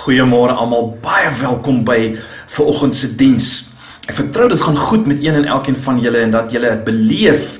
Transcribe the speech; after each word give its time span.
Goeiemôre 0.00 0.54
almal, 0.56 0.94
baie 1.04 1.28
welkom 1.42 1.82
by 1.84 2.14
vanoggend 2.48 2.96
se 2.96 3.10
diens. 3.20 3.48
Ek 4.08 4.16
vertrou 4.16 4.46
dit 4.48 4.62
gaan 4.62 4.78
goed 4.80 5.04
met 5.04 5.20
een 5.20 5.36
en 5.42 5.44
elkeen 5.44 5.76
van 5.76 5.98
julle 6.00 6.22
en 6.24 6.32
dat 6.32 6.54
julle 6.54 6.70
beleef 6.86 7.58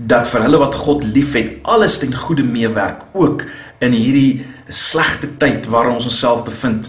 dat 0.00 0.24
vir 0.32 0.46
hulle 0.46 0.60
wat 0.62 0.78
God 0.86 1.04
liefhet, 1.04 1.58
alles 1.68 1.98
ten 2.00 2.14
goeie 2.16 2.46
meewerk, 2.48 3.04
ook 3.12 3.44
in 3.84 3.92
hierdie 3.92 4.40
slegte 4.72 5.34
tyd 5.36 5.68
waarin 5.68 5.98
ons 5.98 6.08
onsself 6.08 6.46
bevind. 6.48 6.88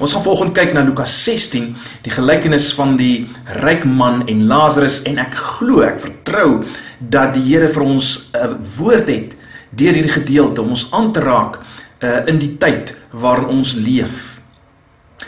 Ons 0.00 0.16
gaan 0.16 0.24
vanoggend 0.24 0.56
kyk 0.56 0.72
na 0.72 0.86
Lukas 0.88 1.12
16, 1.26 1.74
die 2.08 2.16
gelykenis 2.16 2.70
van 2.78 2.96
die 2.96 3.26
ryk 3.60 3.84
man 3.84 4.24
en 4.32 4.46
Lazarus 4.48 5.02
en 5.04 5.20
ek 5.20 5.36
glo, 5.58 5.84
ek 5.84 6.00
vertrou 6.00 6.62
dat 7.04 7.36
die 7.36 7.44
Here 7.50 7.68
vir 7.68 7.84
ons 7.84 8.30
'n 8.32 8.56
woord 8.80 9.12
het 9.12 9.36
deur 9.76 9.92
hierdie 9.92 10.16
gedeelte 10.22 10.62
om 10.62 10.72
ons 10.72 10.88
aan 10.96 11.12
te 11.12 11.20
raak 11.20 11.60
uh, 12.02 12.22
in 12.28 12.38
die 12.38 12.54
tyd 12.60 12.94
waarin 13.10 13.48
ons 13.58 13.74
leef. 13.78 14.40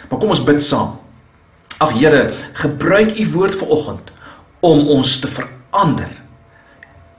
Maar 0.09 0.19
kom 0.20 0.33
ons 0.34 0.45
bid 0.45 0.62
saam. 0.65 0.97
Ag 1.79 1.95
Here, 1.95 2.33
gebruik 2.59 3.15
u 3.19 3.27
woord 3.37 3.55
vanoggend 3.55 4.11
om 4.66 4.89
ons 4.91 5.19
te 5.23 5.30
verander 5.30 6.11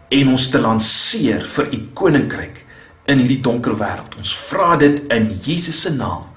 en 0.10 0.32
ons 0.34 0.50
te 0.52 0.60
lanseer 0.60 1.46
vir 1.48 1.70
u 1.72 1.80
koninkryk 1.96 2.66
in 3.10 3.22
hierdie 3.24 3.42
donker 3.46 3.78
wêreld. 3.80 4.18
Ons 4.20 4.34
vra 4.50 4.76
dit 4.82 5.00
in 5.14 5.30
Jesus 5.46 5.80
se 5.86 5.94
naam. 5.96 6.28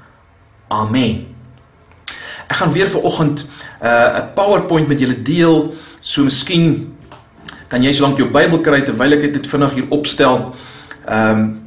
Amen. 0.72 1.26
Ek 2.48 2.60
gaan 2.60 2.72
weer 2.72 2.88
vanoggend 2.92 3.44
uh, 3.44 3.88
'n 3.88 4.20
uh, 4.20 4.26
PowerPoint 4.36 4.88
met 4.88 5.00
julle 5.00 5.22
deel. 5.22 5.74
So 6.00 6.24
miskien 6.24 6.94
kan 7.68 7.82
jy 7.82 7.92
solank 7.92 8.18
jou 8.18 8.28
Bybel 8.30 8.60
kry 8.60 8.82
terwyl 8.84 9.12
ek 9.12 9.32
dit 9.32 9.46
vinnig 9.46 9.74
hier 9.74 9.90
opstel. 9.90 10.54
Ehm 11.08 11.30
um, 11.30 11.61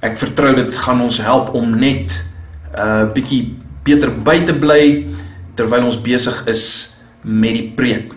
ek 0.00 0.18
vertrou 0.18 0.54
dit 0.56 0.76
gaan 0.76 1.00
ons 1.00 1.18
help 1.18 1.54
om 1.54 1.78
net 1.78 2.24
'n 2.72 2.78
uh, 2.78 3.12
bietjie 3.12 3.56
beter 3.84 4.10
by 4.10 4.40
te 4.44 4.54
bly 4.54 5.06
terwyl 5.54 5.84
ons 5.84 6.00
besig 6.00 6.46
is 6.46 6.96
met 7.22 7.52
die 7.52 7.72
preek. 7.76 8.14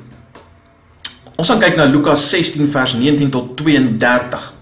Ons 1.35 1.49
gaan 1.49 1.59
kyk 1.59 1.75
na 1.75 1.89
Lukas 1.89 2.29
16 2.29 2.69
vers 2.71 2.93
19 2.93 3.31
tot 3.33 3.55
32. 3.57 4.53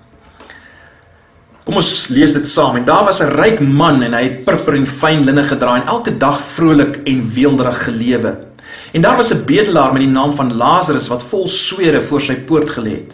Kom 1.66 1.78
ons 1.78 1.92
lees 2.10 2.34
dit 2.34 2.48
saam. 2.48 2.80
En 2.80 2.86
daar 2.86 3.06
was 3.06 3.22
'n 3.22 3.36
ryk 3.38 3.60
man 3.60 4.02
en 4.02 4.14
hy 4.14 4.24
het 4.24 4.46
purper 4.46 4.76
en 4.76 4.86
fyn 4.86 5.26
linne 5.26 5.44
gedra 5.44 5.76
en 5.76 5.88
elke 5.88 6.18
dag 6.18 6.42
vrolik 6.42 7.02
en 7.06 7.34
weelderig 7.34 7.84
gelewe. 7.84 8.38
En 8.94 9.02
daar 9.02 9.18
was 9.18 9.34
'n 9.34 9.46
bedelaar 9.46 9.94
met 9.94 10.02
die 10.02 10.12
naam 10.12 10.34
van 10.34 10.54
Lazarus 10.54 11.08
wat 11.08 11.24
vol 11.24 11.48
swere 11.48 12.02
voor 12.02 12.22
sy 12.22 12.36
poort 12.36 12.70
gelê 12.70 12.92
het. 12.92 13.12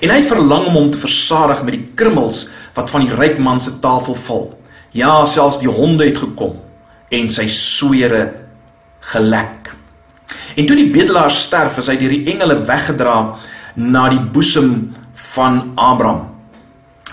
En 0.00 0.10
hy 0.10 0.16
het 0.16 0.26
verlang 0.26 0.66
om 0.66 0.74
hom 0.74 0.90
te 0.90 0.98
versadig 0.98 1.62
met 1.62 1.74
die 1.74 1.88
krummels 1.94 2.48
wat 2.74 2.90
van 2.90 3.06
die 3.06 3.14
ryk 3.14 3.38
man 3.38 3.60
se 3.60 3.78
tafel 3.82 4.16
val. 4.26 4.46
Ja, 4.96 5.24
selfs 5.26 5.60
die 5.62 5.70
honde 5.70 6.08
het 6.08 6.18
gekom 6.18 6.58
en 7.12 7.28
sy 7.32 7.46
swere 7.52 8.22
gelek. 9.12 9.72
En 10.56 10.66
toe 10.66 10.76
die 10.76 10.90
bedelaar 10.92 11.32
sterf, 11.32 11.78
is 11.80 11.88
hy 11.88 11.96
deur 12.00 12.12
die 12.12 12.32
engele 12.32 12.58
weggedra 12.68 13.18
na 13.78 14.08
die 14.12 14.20
boesem 14.20 14.72
van 15.34 15.60
Abraham. 15.78 16.26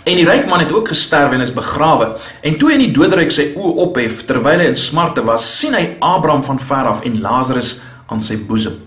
En 0.06 0.20
die 0.20 0.26
ryk 0.28 0.46
man 0.50 0.62
het 0.62 0.74
ook 0.74 0.92
gesterf 0.94 1.34
en 1.34 1.42
is 1.42 1.54
begrawe. 1.54 2.12
En 2.46 2.58
toe 2.62 2.70
hy 2.70 2.78
in 2.78 2.84
die 2.88 2.94
doderyk 2.94 3.34
sy 3.34 3.48
oë 3.58 3.76
ophef 3.88 4.26
terwyl 4.30 4.62
hy 4.62 4.70
in 4.70 4.78
smarte 4.78 5.24
was, 5.26 5.48
sien 5.60 5.74
hy 5.78 5.96
Abraham 6.06 6.44
van 6.46 6.62
ver 6.62 6.92
af 6.92 7.06
en 7.08 7.22
Lazarus 7.24 7.80
aan 8.14 8.22
sy 8.22 8.38
boesem. 8.46 8.85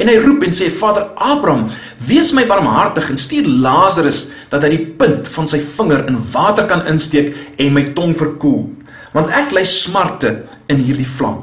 En 0.00 0.08
hy 0.08 0.16
roep 0.16 0.46
en 0.46 0.54
sê: 0.54 0.70
"Vader 0.72 1.10
Abraham, 1.14 1.68
wees 2.08 2.32
my 2.32 2.46
barmhartig 2.48 3.10
en 3.10 3.18
stuur 3.18 3.46
Lazarus 3.46 4.28
dat 4.48 4.62
hy 4.64 4.70
die 4.72 4.86
punt 4.96 5.28
van 5.28 5.48
sy 5.48 5.60
vinger 5.60 6.06
in 6.08 6.16
water 6.32 6.64
kan 6.66 6.86
insteek 6.88 7.34
en 7.60 7.74
my 7.76 7.90
tong 7.96 8.14
verkoel, 8.16 8.70
want 9.12 9.28
ek 9.36 9.52
ly 9.52 9.64
smarte 9.64 10.46
in 10.72 10.80
hierdie 10.80 11.08
vlam." 11.18 11.42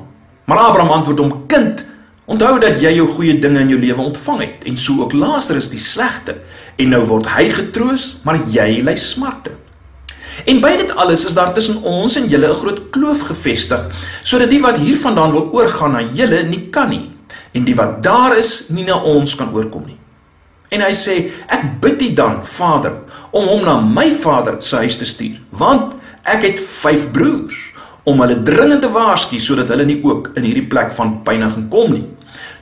Maar 0.49 0.57
Abraham 0.57 0.95
antwoord 0.95 1.19
hom: 1.19 1.35
"Kind, 1.47 1.85
onthou 2.25 2.57
dat 2.59 2.81
jy 2.81 2.95
jou 2.95 3.07
goeie 3.07 3.39
dinge 3.39 3.59
in 3.59 3.69
jou 3.69 3.79
lewe 3.79 4.01
ontvang 4.01 4.39
het 4.41 4.65
en 4.65 4.77
so 4.77 5.03
ook 5.03 5.13
Lazarus 5.13 5.69
die 5.69 5.79
slegte, 5.79 6.41
en 6.77 6.89
nou 6.89 7.03
word 7.05 7.27
hy 7.37 7.49
getroos, 7.49 8.17
maar 8.23 8.39
jy 8.49 8.81
ly 8.81 8.95
smarte." 8.95 9.51
En 10.45 10.61
by 10.61 10.77
dit 10.77 10.95
alles 10.95 11.25
is 11.25 11.33
daar 11.33 11.53
tussen 11.53 11.83
ons 11.83 12.15
en 12.15 12.27
julle 12.27 12.49
'n 12.49 12.53
groot 12.53 12.89
kloof 12.89 13.21
gevestig, 13.21 13.85
sodat 14.23 14.49
die 14.49 14.61
wat 14.61 14.77
hiervandaan 14.77 15.31
wil 15.31 15.49
oorgaan 15.53 15.91
na 15.91 16.01
julle 16.01 16.43
nie 16.43 16.69
kan 16.69 16.89
nie 16.89 17.16
en 17.53 17.65
die 17.67 17.75
wat 17.77 18.01
daar 18.03 18.37
is 18.37 18.67
nie 18.73 18.85
na 18.87 18.97
ons 18.97 19.35
kan 19.35 19.53
oorkom 19.53 19.85
nie. 19.87 19.97
En 20.73 20.83
hy 20.83 20.91
sê, 20.97 21.15
ek 21.47 21.77
bid 21.83 22.01
U 22.09 22.09
dan, 22.17 22.41
Vader, 22.43 22.99
om 23.31 23.47
hom 23.47 23.63
na 23.63 23.77
my 23.79 24.09
vader 24.19 24.59
se 24.65 24.81
huis 24.83 24.97
te 24.99 25.07
stuur, 25.07 25.39
want 25.55 25.95
ek 26.27 26.43
het 26.43 26.59
5 26.59 27.11
broers 27.15 27.59
om 28.07 28.19
hulle 28.23 28.41
dringend 28.47 28.83
te 28.83 28.91
waarsku 28.91 29.39
sodat 29.43 29.71
hulle 29.71 29.87
nie 29.87 29.99
ook 30.03 30.33
in 30.39 30.47
hierdie 30.47 30.67
plek 30.67 30.93
van 30.95 31.17
pyniging 31.27 31.67
kom 31.71 31.91
nie. 31.95 32.05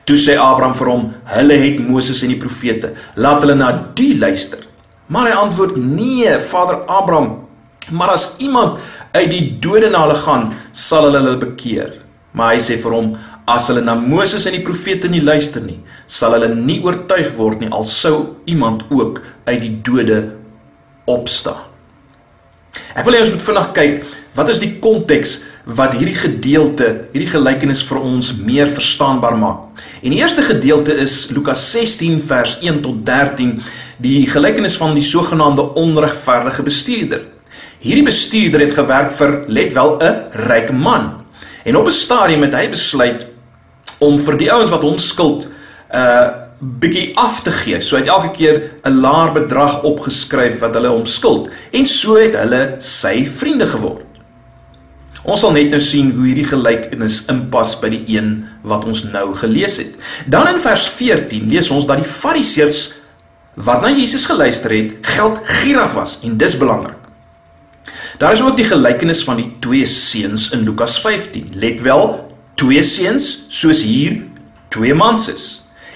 Toe 0.06 0.18
sê 0.22 0.36
Abraham 0.38 0.76
vir 0.78 0.92
hom, 0.92 1.06
hulle 1.34 1.58
het 1.62 1.82
Moses 1.82 2.22
en 2.26 2.34
die 2.34 2.42
profete, 2.42 2.94
laat 3.18 3.42
hulle 3.42 3.58
na 3.58 3.72
die 3.98 4.14
luister. 4.22 4.62
Maar 5.10 5.30
hy 5.30 5.38
antwoord, 5.38 5.78
nee, 5.78 6.30
Vader 6.50 6.84
Abraham, 6.90 7.32
maar 7.94 8.14
as 8.14 8.36
iemand 8.42 8.82
uit 9.14 9.30
die 9.32 9.46
dode 9.62 9.90
na 9.90 10.04
hulle 10.06 10.18
gaan, 10.22 10.52
sal 10.74 11.08
hulle 11.10 11.22
hulle 11.24 11.42
bekeer. 11.42 11.94
Maar 12.38 12.56
hy 12.56 12.62
sê 12.66 12.78
vir 12.82 12.94
hom, 12.94 13.12
As 13.46 13.68
hulle 13.70 13.84
na 13.86 13.94
Moses 13.94 14.48
en 14.50 14.56
die 14.58 14.64
profete 14.66 15.10
nie 15.10 15.22
luister 15.22 15.62
nie, 15.62 15.78
sal 16.10 16.34
hulle 16.34 16.50
nie 16.58 16.80
oortuig 16.82 17.30
word 17.38 17.62
nie 17.62 17.70
al 17.70 17.86
sou 17.86 18.42
iemand 18.50 18.88
ook 18.90 19.22
uit 19.46 19.60
die 19.62 19.74
dode 19.86 20.18
opstaan. 21.06 21.62
Ek 22.98 23.06
wil 23.06 23.16
hê 23.16 23.22
ons 23.22 23.36
moet 23.36 23.46
vinnig 23.46 23.68
kyk, 23.76 24.00
wat 24.36 24.50
is 24.50 24.62
die 24.64 24.72
konteks 24.82 25.44
wat 25.78 25.94
hierdie 25.98 26.18
gedeelte, 26.18 26.88
hierdie 27.14 27.30
gelykenis 27.30 27.84
vir 27.86 28.02
ons 28.02 28.32
meer 28.42 28.74
verstaanbaar 28.74 29.38
maak? 29.38 29.84
En 30.02 30.10
die 30.10 30.24
eerste 30.24 30.42
gedeelte 30.46 30.98
is 31.06 31.30
Lukas 31.36 31.68
16 31.70 32.18
vers 32.26 32.58
1 32.66 32.82
tot 32.82 33.06
13, 33.06 33.60
die 34.02 34.26
gelykenis 34.30 34.80
van 34.82 34.98
die 34.98 35.06
sogenaamde 35.06 35.68
onregverdige 35.78 36.66
bestuurder. 36.66 37.22
Hierdie 37.86 38.08
bestuurder 38.10 38.66
het 38.66 38.74
gewerk 38.74 39.14
vir 39.14 39.38
let 39.48 39.78
wel 39.78 40.00
'n 40.02 40.50
ryk 40.50 40.74
man. 40.74 41.22
En 41.64 41.78
op 41.78 41.88
'n 41.88 41.92
stadium 41.92 42.42
het 42.42 42.54
hy 42.54 42.70
besluit 42.70 43.35
om 44.00 44.18
vir 44.20 44.38
die 44.38 44.52
ouens 44.52 44.72
wat 44.72 44.84
hom 44.84 44.98
skuld 44.98 45.48
'n 45.48 45.98
uh, 45.98 46.28
bietjie 46.60 47.12
af 47.18 47.42
te 47.44 47.52
gee. 47.52 47.82
So 47.82 47.98
het 47.98 48.08
elke 48.08 48.32
keer 48.32 48.72
'n 48.84 49.00
laer 49.00 49.32
bedrag 49.32 49.84
opgeskryf 49.84 50.60
wat 50.60 50.74
hulle 50.74 50.88
hom 50.88 51.06
skuld 51.06 51.50
en 51.72 51.86
so 51.86 52.16
het 52.16 52.36
hulle 52.36 52.76
sy 52.80 53.26
vriende 53.26 53.68
geword. 53.68 54.06
Ons 55.24 55.40
sal 55.40 55.52
net 55.52 55.72
nou 55.74 55.82
sien 55.82 56.12
hoe 56.12 56.26
hierdie 56.26 56.46
gelykenis 56.46 57.24
inpas 57.32 57.80
by 57.82 57.90
die 57.90 58.04
een 58.18 58.46
wat 58.62 58.86
ons 58.86 59.04
nou 59.04 59.36
gelees 59.36 59.78
het. 59.78 59.96
Dan 60.30 60.48
in 60.48 60.60
vers 60.60 60.88
14 60.88 61.50
lees 61.50 61.72
ons 61.72 61.86
dat 61.86 61.98
die 61.98 62.12
Fariseërs 62.12 62.94
wat 63.56 63.82
na 63.82 63.90
Jesus 63.90 64.26
geluister 64.26 64.72
het, 64.76 64.92
geldgierig 65.02 65.94
was 65.96 66.20
en 66.24 66.38
dis 66.38 66.58
belangrik. 66.58 67.00
Daar 68.20 68.32
is 68.32 68.42
ook 68.42 68.58
die 68.58 68.68
gelykenis 68.68 69.24
van 69.24 69.40
die 69.42 69.50
twee 69.60 69.86
seuns 69.86 70.52
in 70.52 70.64
Lukas 70.64 71.00
15. 71.02 71.50
Let 71.60 71.82
wel, 71.82 72.35
twee 72.56 72.84
seuns 72.84 73.46
soos 73.50 73.84
hier 73.84 74.24
twee 74.74 74.94
mans 74.94 75.28
is. 75.32 75.46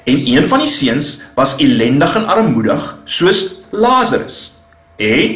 En 0.03 0.21
een 0.27 0.47
van 0.47 0.63
die 0.63 0.71
seuns 0.71 1.21
was 1.35 1.57
ellendig 1.57 2.15
en 2.15 2.27
armoedig 2.27 2.97
soos 3.05 3.61
Lazarus. 3.69 4.51
En 4.97 5.35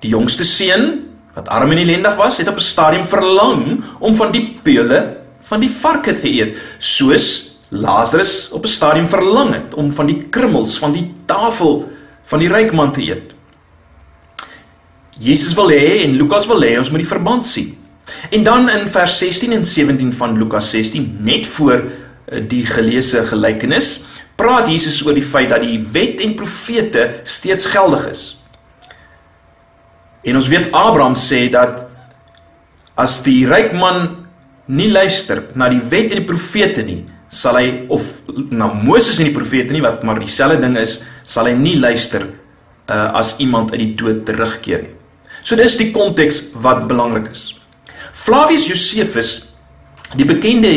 die 0.00 0.10
jongste 0.10 0.44
seun 0.44 1.04
wat 1.36 1.50
arm 1.52 1.74
en 1.74 1.82
ellendig 1.82 2.14
was, 2.16 2.38
het 2.38 2.48
op 2.48 2.56
'n 2.56 2.64
stadium 2.64 3.04
verlang 3.04 3.84
om 3.98 4.14
van 4.14 4.32
die 4.32 4.58
peule 4.62 5.16
van 5.42 5.60
die 5.60 5.70
varke 5.70 6.14
te 6.14 6.28
eet, 6.28 6.56
soos 6.78 7.58
Lazarus 7.68 8.48
op 8.50 8.64
'n 8.64 8.68
stadium 8.68 9.06
verlang 9.06 9.52
het 9.54 9.74
om 9.74 9.92
van 9.92 10.06
die 10.06 10.18
krummels 10.30 10.78
van 10.78 10.92
die 10.92 11.12
tafel 11.26 11.92
van 12.22 12.38
die 12.38 12.48
ryk 12.48 12.72
man 12.72 12.92
te 12.92 13.02
eet. 13.02 13.34
Jesus 15.18 15.54
wil 15.54 15.70
hê 15.70 16.02
en 16.04 16.16
Lukas 16.16 16.46
wil 16.46 16.62
hê 16.62 16.78
ons 16.78 16.90
moet 16.90 16.98
die 16.98 17.14
verband 17.14 17.46
sien. 17.46 17.85
En 18.30 18.42
dan 18.42 18.68
in 18.68 18.88
vers 18.88 19.18
16 19.18 19.52
en 19.52 19.64
17 19.64 20.12
van 20.14 20.38
Lukas 20.38 20.70
16, 20.70 21.16
net 21.20 21.46
voor 21.46 21.84
eh, 22.24 22.42
die 22.48 22.66
geleesde 22.66 23.24
gelykenis, 23.26 24.04
praat 24.36 24.68
Jesus 24.68 25.00
oor 25.06 25.16
die 25.16 25.24
feit 25.24 25.50
dat 25.50 25.64
die 25.64 25.80
wet 25.92 26.20
en 26.20 26.34
profete 26.36 27.08
steeds 27.24 27.66
geldig 27.72 28.08
is. 28.10 28.24
En 30.26 30.36
ons 30.36 30.48
weet 30.50 30.72
Abraham 30.74 31.16
sê 31.16 31.46
dat 31.52 31.86
as 32.98 33.20
die 33.24 33.44
ryk 33.48 33.72
man 33.76 34.26
nie 34.66 34.88
luister 34.90 35.44
na 35.54 35.68
die 35.70 35.80
wet 35.80 36.10
en 36.10 36.20
die 36.20 36.28
profete 36.28 36.82
nie, 36.84 37.04
sal 37.30 37.58
hy 37.58 37.86
of 37.92 38.08
na 38.50 38.68
Moses 38.72 39.20
en 39.20 39.28
die 39.30 39.36
profete 39.36 39.74
nie 39.74 39.84
wat 39.84 40.02
maar 40.06 40.18
dieselfde 40.22 40.60
ding 40.62 40.76
is, 40.80 41.00
sal 41.22 41.48
hy 41.50 41.54
nie 41.58 41.76
luister 41.78 42.26
uh, 42.26 43.12
as 43.18 43.36
iemand 43.42 43.72
uit 43.74 43.82
die 43.82 43.92
dood 43.98 44.24
terugkeer 44.26 44.86
nie. 44.86 44.94
So 45.46 45.58
dis 45.58 45.78
die 45.78 45.92
konteks 45.94 46.48
wat 46.62 46.86
belangrik 46.90 47.30
is. 47.30 47.55
Flavius 48.16 48.64
Josephus, 48.66 49.30
die 50.16 50.24
bekende 50.24 50.70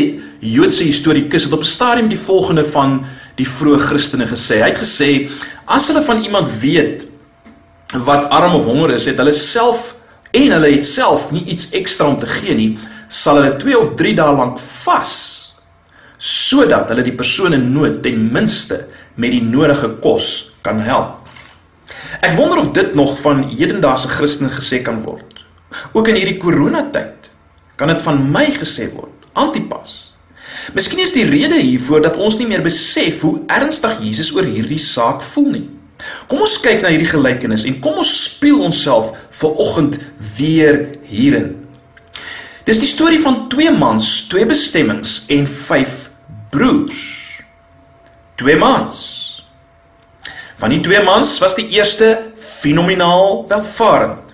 Joodse 0.43 0.83
historikus 0.83 1.45
het 1.47 1.53
op 1.55 1.63
'n 1.63 1.71
stadium 1.71 2.09
die 2.09 2.19
volgende 2.19 2.65
van 2.65 3.05
die 3.35 3.47
vroeë 3.47 3.79
Christene 3.79 4.27
gesê. 4.27 4.59
Hy 4.59 4.69
het 4.69 4.77
gesê 4.77 5.29
as 5.65 5.87
hulle 5.87 6.03
van 6.03 6.23
iemand 6.23 6.49
weet 6.59 7.07
wat 7.93 8.29
arm 8.29 8.55
of 8.55 8.65
honger 8.65 8.91
is, 8.91 9.05
het 9.05 9.17
hulle 9.17 9.33
self 9.33 9.95
en 10.31 10.51
hulle 10.51 10.71
het 10.71 10.85
self 10.85 11.31
nie 11.31 11.45
iets 11.45 11.69
ekstra 11.69 12.07
om 12.07 12.19
te 12.19 12.27
gee 12.27 12.55
nie, 12.55 12.77
sal 13.07 13.35
hulle 13.35 13.57
2 13.57 13.79
of 13.79 13.95
3 13.95 14.15
dae 14.15 14.35
lank 14.35 14.59
vas 14.59 15.45
sodat 16.17 16.89
hulle 16.89 17.03
die 17.03 17.15
persoon 17.15 17.53
in 17.53 17.71
nood 17.73 18.03
ten 18.03 18.31
minste 18.31 18.85
met 19.15 19.31
die 19.31 19.41
nodige 19.41 19.89
kos 20.01 20.51
kan 20.61 20.79
help. 20.79 21.27
Ek 22.21 22.35
wonder 22.35 22.57
of 22.57 22.71
dit 22.71 22.95
nog 22.95 23.19
van 23.21 23.49
hedendaagse 23.49 24.07
Christene 24.07 24.49
gesê 24.49 24.81
kan 24.83 25.01
word. 25.01 25.45
Ook 25.93 26.07
in 26.07 26.15
hierdie 26.15 26.37
coronatyd 26.37 27.18
kan 27.79 27.87
dit 27.87 28.01
van 28.03 28.19
my 28.31 28.45
gesê 28.57 28.89
word. 28.91 29.13
Antipas. 29.39 30.09
Miskien 30.75 30.99
is 31.01 31.15
die 31.15 31.25
rede 31.25 31.57
hiervoor 31.61 32.03
dat 32.03 32.17
ons 32.19 32.37
nie 32.37 32.47
meer 32.49 32.63
besef 32.65 33.23
hoe 33.23 33.39
ernstig 33.49 34.01
Jesus 34.03 34.33
oor 34.35 34.47
hierdie 34.47 34.81
saak 34.81 35.23
voel 35.31 35.49
nie. 35.53 35.67
Kom 36.31 36.43
ons 36.43 36.57
kyk 36.63 36.83
na 36.83 36.91
hierdie 36.91 37.09
gelykenis 37.09 37.65
en 37.67 37.79
kom 37.83 38.01
ons 38.03 38.11
speel 38.25 38.59
onsself 38.63 39.13
ver 39.39 39.55
oggend 39.63 39.97
weer 40.37 40.85
hierin. 41.07 41.55
Dis 42.67 42.83
die 42.83 42.91
storie 42.91 43.19
van 43.23 43.47
twee 43.49 43.71
mans, 43.73 44.27
twee 44.29 44.45
bestemmings 44.47 45.23
en 45.31 45.47
vyf 45.49 46.09
broers. 46.53 47.05
Twee 48.39 48.59
mans. 48.59 48.99
Van 50.59 50.75
die 50.75 50.81
twee 50.83 51.01
mans 51.03 51.37
was 51.41 51.55
die 51.57 51.69
eerste 51.73 52.11
fenomenaal 52.35 53.47
welvarend. 53.49 54.28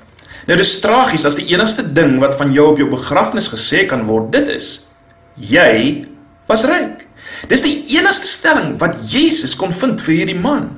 Nou 0.46 0.58
dis 0.58 0.80
tragies 0.82 1.26
as 1.26 1.38
die 1.40 1.48
enigste 1.54 1.84
ding 1.84 2.20
wat 2.22 2.38
van 2.38 2.52
jou 2.54 2.72
op 2.72 2.78
jou 2.82 2.90
begrafnis 2.90 3.50
gesê 3.50 3.86
kan 3.90 4.06
word, 4.06 4.32
dit 4.32 4.48
is 4.54 4.88
jy 5.36 6.06
was 6.48 6.64
ryk. 6.70 7.02
Dis 7.50 7.66
die 7.66 7.98
enigste 7.98 8.30
stelling 8.30 8.76
wat 8.80 9.00
Jesus 9.12 9.56
kon 9.58 9.74
vind 9.76 10.02
vir 10.06 10.22
hierdie 10.22 10.40
man. 10.40 10.70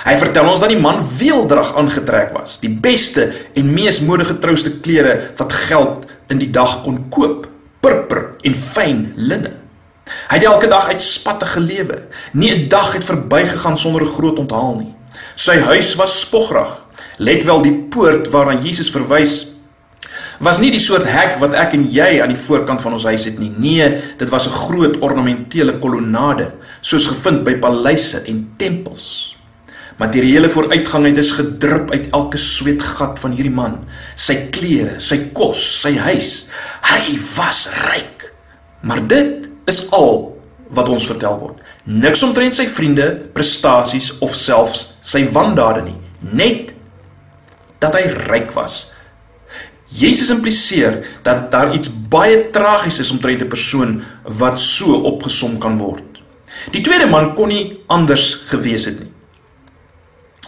Hy 0.00 0.14
vertel 0.16 0.48
ons 0.48 0.62
dat 0.62 0.70
die 0.72 0.80
man 0.80 1.02
weeldrag 1.18 1.74
aangetrek 1.76 2.30
was, 2.32 2.56
die 2.62 2.72
beste 2.72 3.26
en 3.58 3.72
mees 3.74 4.00
modige 4.00 4.38
trouste 4.40 4.72
klere 4.80 5.34
wat 5.36 5.52
geld 5.66 6.06
in 6.32 6.40
die 6.40 6.48
dag 6.54 6.78
kon 6.84 7.02
koop, 7.12 7.48
purper 7.84 8.30
en 8.46 8.56
fyn 8.56 9.10
linne. 9.18 9.52
Hy 10.30 10.38
het 10.38 10.46
elke 10.46 10.70
dag 10.70 10.88
uitspatte 10.90 11.46
gelewe. 11.46 12.06
Nie 12.32 12.54
'n 12.54 12.68
dag 12.68 12.92
het 12.94 13.04
verbygegaan 13.04 13.78
sonder 13.78 14.02
'n 14.02 14.14
groot 14.16 14.38
onthaal 14.38 14.74
nie. 14.76 14.94
Sy 15.34 15.58
huis 15.58 15.94
was 15.94 16.20
spogrig. 16.20 16.79
Let 17.20 17.44
wel 17.44 17.64
die 17.66 17.74
poort 17.92 18.30
waarna 18.32 18.56
Jesus 18.64 18.88
verwys 18.92 19.42
was 20.40 20.56
nie 20.56 20.70
die 20.72 20.80
soort 20.80 21.04
hek 21.04 21.34
wat 21.42 21.52
ek 21.52 21.74
en 21.76 21.82
jy 21.92 22.14
aan 22.24 22.32
die 22.32 22.40
voorkant 22.40 22.80
van 22.80 22.94
ons 22.96 23.04
huis 23.04 23.26
het 23.28 23.36
nie. 23.36 23.50
Nee, 23.52 23.88
dit 24.16 24.30
was 24.32 24.48
'n 24.48 24.56
groot 24.56 24.96
ornamentele 25.04 25.78
kolonnade, 25.78 26.52
soos 26.80 27.06
gevind 27.06 27.44
by 27.44 27.54
paleise 27.60 28.24
en 28.26 28.54
tempels. 28.56 29.36
Materiële 29.98 30.48
vooruitgang 30.48 31.04
het 31.06 31.14
dus 31.14 31.32
gedrup 31.32 31.90
uit 31.90 32.08
elke 32.10 32.38
sweetgat 32.38 33.18
van 33.18 33.32
hierdie 33.32 33.52
man. 33.52 33.84
Sy 34.16 34.48
klere, 34.50 34.98
sy 34.98 35.28
kos, 35.32 35.80
sy 35.80 35.96
huis. 35.96 36.48
Hy 36.82 37.18
was 37.36 37.68
ryk. 37.84 38.32
Maar 38.80 39.06
dit 39.06 39.48
is 39.66 39.90
al 39.92 40.40
wat 40.70 40.88
ons 40.88 41.06
vertel 41.06 41.38
word. 41.38 41.58
Niks 41.84 42.22
omtrent 42.22 42.54
sy 42.54 42.66
vriende, 42.66 43.28
prestasies 43.32 44.18
of 44.20 44.34
selfs 44.34 44.96
sy 45.02 45.28
wandade 45.32 45.82
nie. 45.82 45.96
Net 46.32 46.72
dat 47.80 47.96
hy 47.98 48.06
ryk 48.30 48.52
was. 48.56 48.92
Jesus 49.90 50.30
impliseer 50.30 51.00
dat 51.26 51.48
daar 51.50 51.74
iets 51.74 51.90
baie 51.90 52.50
tragies 52.54 53.00
is 53.02 53.10
omtrent 53.10 53.42
'n 53.42 53.48
persoon 53.48 54.02
wat 54.24 54.60
so 54.60 55.02
opgesom 55.02 55.58
kan 55.58 55.78
word. 55.78 56.22
Die 56.70 56.82
tweede 56.82 57.06
man 57.06 57.34
kon 57.34 57.48
nie 57.48 57.80
anders 57.86 58.34
gewees 58.46 58.84
het 58.84 59.00
nie 59.00 59.10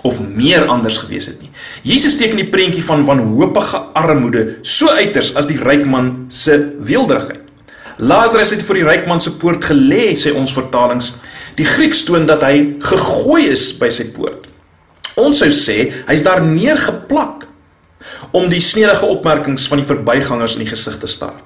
of 0.02 0.18
meer 0.20 0.66
anders 0.66 0.98
gewees 0.98 1.28
het 1.30 1.40
nie. 1.42 1.50
Jesus 1.86 2.16
teken 2.18 2.40
die 2.40 2.50
prentjie 2.50 2.82
van 2.84 3.04
wanhoopige 3.06 3.78
armoede 3.98 4.58
so 4.66 4.90
uiters 4.90 5.30
as 5.38 5.46
die 5.46 5.58
ryk 5.62 5.84
man 5.86 6.26
se 6.28 6.58
weelderigheid. 6.82 7.40
Lazarus 8.02 8.50
het 8.50 8.64
voor 8.66 8.80
die 8.80 8.86
ryk 8.88 9.06
man 9.06 9.20
se 9.22 9.30
poort 9.38 9.64
gelê, 9.68 10.10
sê 10.18 10.32
ons 10.34 10.54
vertalings. 10.56 11.12
Die 11.58 11.66
Grieks 11.68 12.02
toon 12.08 12.26
dat 12.26 12.42
hy 12.42 12.80
gegooi 12.82 13.44
is 13.52 13.68
by 13.78 13.92
sy 13.94 14.08
poort. 14.16 14.48
Ons 15.20 15.42
sou 15.42 15.50
sê 15.52 15.92
hy's 16.08 16.24
daar 16.24 16.42
neergeplak 16.44 17.46
om 18.32 18.48
die 18.48 18.62
snedige 18.64 19.06
opmerkings 19.06 19.66
van 19.68 19.82
die 19.82 19.88
verbygangers 19.88 20.56
in 20.56 20.64
die 20.64 20.72
gesig 20.72 20.98
te 21.00 21.10
staar. 21.10 21.42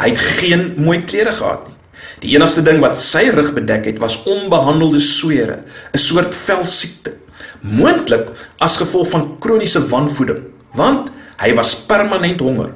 Hy 0.00 0.12
het 0.12 0.24
geen 0.40 0.74
mooi 0.80 1.00
klere 1.04 1.32
gehad 1.32 1.68
nie. 1.68 1.76
Die 2.20 2.34
enigste 2.34 2.62
ding 2.64 2.82
wat 2.82 2.98
sy 3.00 3.30
rug 3.32 3.54
bedek 3.56 3.86
het, 3.88 4.00
was 4.00 4.18
onbehandelde 4.28 5.00
swere, 5.00 5.64
'n 5.94 5.98
soort 5.98 6.34
velsiekte 6.34 7.16
moontlik 7.60 8.28
as 8.58 8.76
gevolg 8.76 9.08
van 9.08 9.38
kroniese 9.40 9.82
wanvoeding, 9.88 10.44
want 10.74 11.10
hy 11.40 11.54
was 11.54 11.74
permanent 11.74 12.40
honger. 12.40 12.72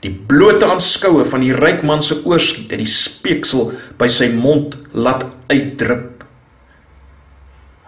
Die 0.00 0.12
blote 0.12 0.66
aanskoue 0.66 1.24
van 1.24 1.40
die 1.40 1.52
ryk 1.52 1.82
man 1.82 2.02
se 2.02 2.20
oorskiet 2.24 2.70
het 2.70 2.78
die 2.78 2.86
speeksel 2.86 3.72
by 3.98 4.08
sy 4.08 4.28
mond 4.28 4.76
laat 4.92 5.24
uitdrup. 5.48 6.13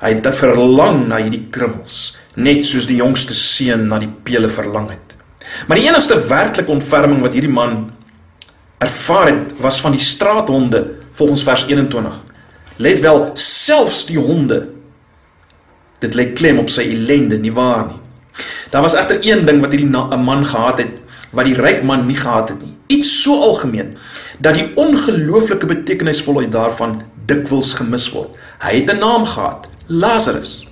Hy 0.01 0.13
het 0.15 0.37
verlang 0.37 1.07
na 1.09 1.17
hierdie 1.17 1.47
krummels, 1.51 2.17
net 2.35 2.67
soos 2.67 2.87
die 2.87 2.99
jongste 3.01 3.35
seun 3.35 3.89
na 3.89 3.99
die 3.99 4.11
pele 4.23 4.49
verlang 4.49 4.91
het. 4.91 5.15
Maar 5.67 5.81
die 5.81 5.89
enigste 5.89 6.19
werklike 6.29 6.71
ontferming 6.71 7.23
wat 7.23 7.33
hierdie 7.33 7.53
man 7.53 7.93
ervaar 8.79 9.31
het, 9.33 9.55
was 9.61 9.81
van 9.81 9.97
die 9.97 10.03
straathonde, 10.03 10.85
volgens 11.17 11.43
vers 11.43 11.65
21. 11.67 12.13
Let 12.77 13.01
wel, 13.01 13.31
selfs 13.41 14.05
die 14.07 14.19
honde 14.21 14.67
Dit 15.99 16.15
lê 16.15 16.27
klem 16.37 16.59
op 16.61 16.69
sy 16.73 16.85
ellende, 16.93 17.39
nie 17.41 17.53
waar 17.57 17.87
nie. 17.89 18.01
Daar 18.71 18.85
was 18.85 18.95
egter 18.99 19.23
een 19.25 19.47
ding 19.49 19.63
wat 19.63 19.73
hierdie 19.73 19.89
'n 19.89 20.25
man 20.25 20.45
gehad 20.47 20.79
het 20.79 20.93
wat 21.33 21.45
die 21.45 21.55
ryk 21.55 21.83
man 21.83 22.07
nie 22.07 22.17
gehad 22.17 22.49
het 22.49 22.61
nie. 22.63 22.75
Iets 22.87 23.23
so 23.23 23.41
algemeen 23.43 23.97
dat 24.39 24.55
die 24.55 24.73
ongelooflike 24.77 25.67
betekenisvolheid 25.67 26.53
daarvan 26.53 27.03
dikwels 27.27 27.73
gemis 27.73 28.11
word. 28.13 28.37
Hy 28.59 28.81
het 28.81 28.91
'n 28.91 28.99
naam 28.99 29.25
gehad, 29.25 29.69
Lazarus. 29.87 30.67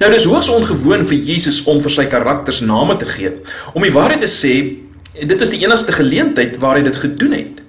Nou 0.00 0.10
dis 0.12 0.24
hoogs 0.24 0.48
ongewoon 0.48 1.04
vir 1.04 1.18
Jesus 1.28 1.62
om 1.68 1.80
vir 1.80 1.92
sy 1.92 2.06
karakters 2.10 2.62
name 2.64 2.96
te 2.96 3.08
gee. 3.08 3.32
Om 3.74 3.84
die 3.84 3.92
waarheid 3.92 4.24
te 4.24 4.30
sê, 4.30 4.54
dit 5.16 5.40
is 5.40 5.52
die 5.52 5.62
enigste 5.64 5.92
geleentheid 5.92 6.56
waar 6.60 6.78
hy 6.78 6.84
dit 6.86 6.96
gedoen 6.96 7.36
het. 7.36 7.62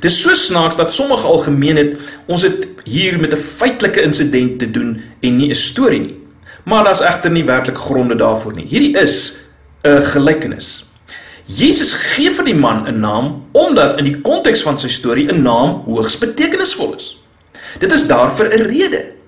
Dis 0.00 0.16
so 0.22 0.34
snaaks 0.34 0.78
dat 0.78 0.94
sommige 0.94 1.26
algemeen 1.28 1.76
het 1.76 2.14
ons 2.26 2.42
het 2.46 2.68
hier 2.84 3.18
met 3.20 3.34
'n 3.34 3.36
feitelike 3.36 4.02
insident 4.02 4.58
te 4.58 4.70
doen 4.70 5.02
en 5.20 5.36
nie 5.36 5.50
'n 5.50 5.54
storie 5.54 6.00
nie. 6.00 6.16
Maar 6.64 6.84
daar's 6.84 7.00
egter 7.00 7.30
nie 7.30 7.44
werklik 7.44 7.78
gronde 7.78 8.14
daarvoor 8.14 8.54
nie. 8.54 8.66
Hierdie 8.66 8.96
is 8.96 9.36
'n 9.84 10.02
gelykenis. 10.02 10.84
Jesus 11.44 11.92
gee 11.92 12.30
vir 12.30 12.44
die 12.44 12.54
man 12.54 12.86
'n 12.86 13.00
naam 13.00 13.42
omdat 13.52 13.98
in 13.98 14.04
die 14.04 14.20
konteks 14.20 14.62
van 14.62 14.78
sy 14.78 14.88
storie 14.88 15.28
'n 15.32 15.42
naam 15.42 15.82
hoogs 15.84 16.18
betekenisvol 16.18 16.94
is. 16.94 17.16
Dit 17.78 17.92
is 17.92 18.06
daar 18.06 18.36
vir 18.36 18.46
'n 18.46 18.62
rede. 18.62 19.19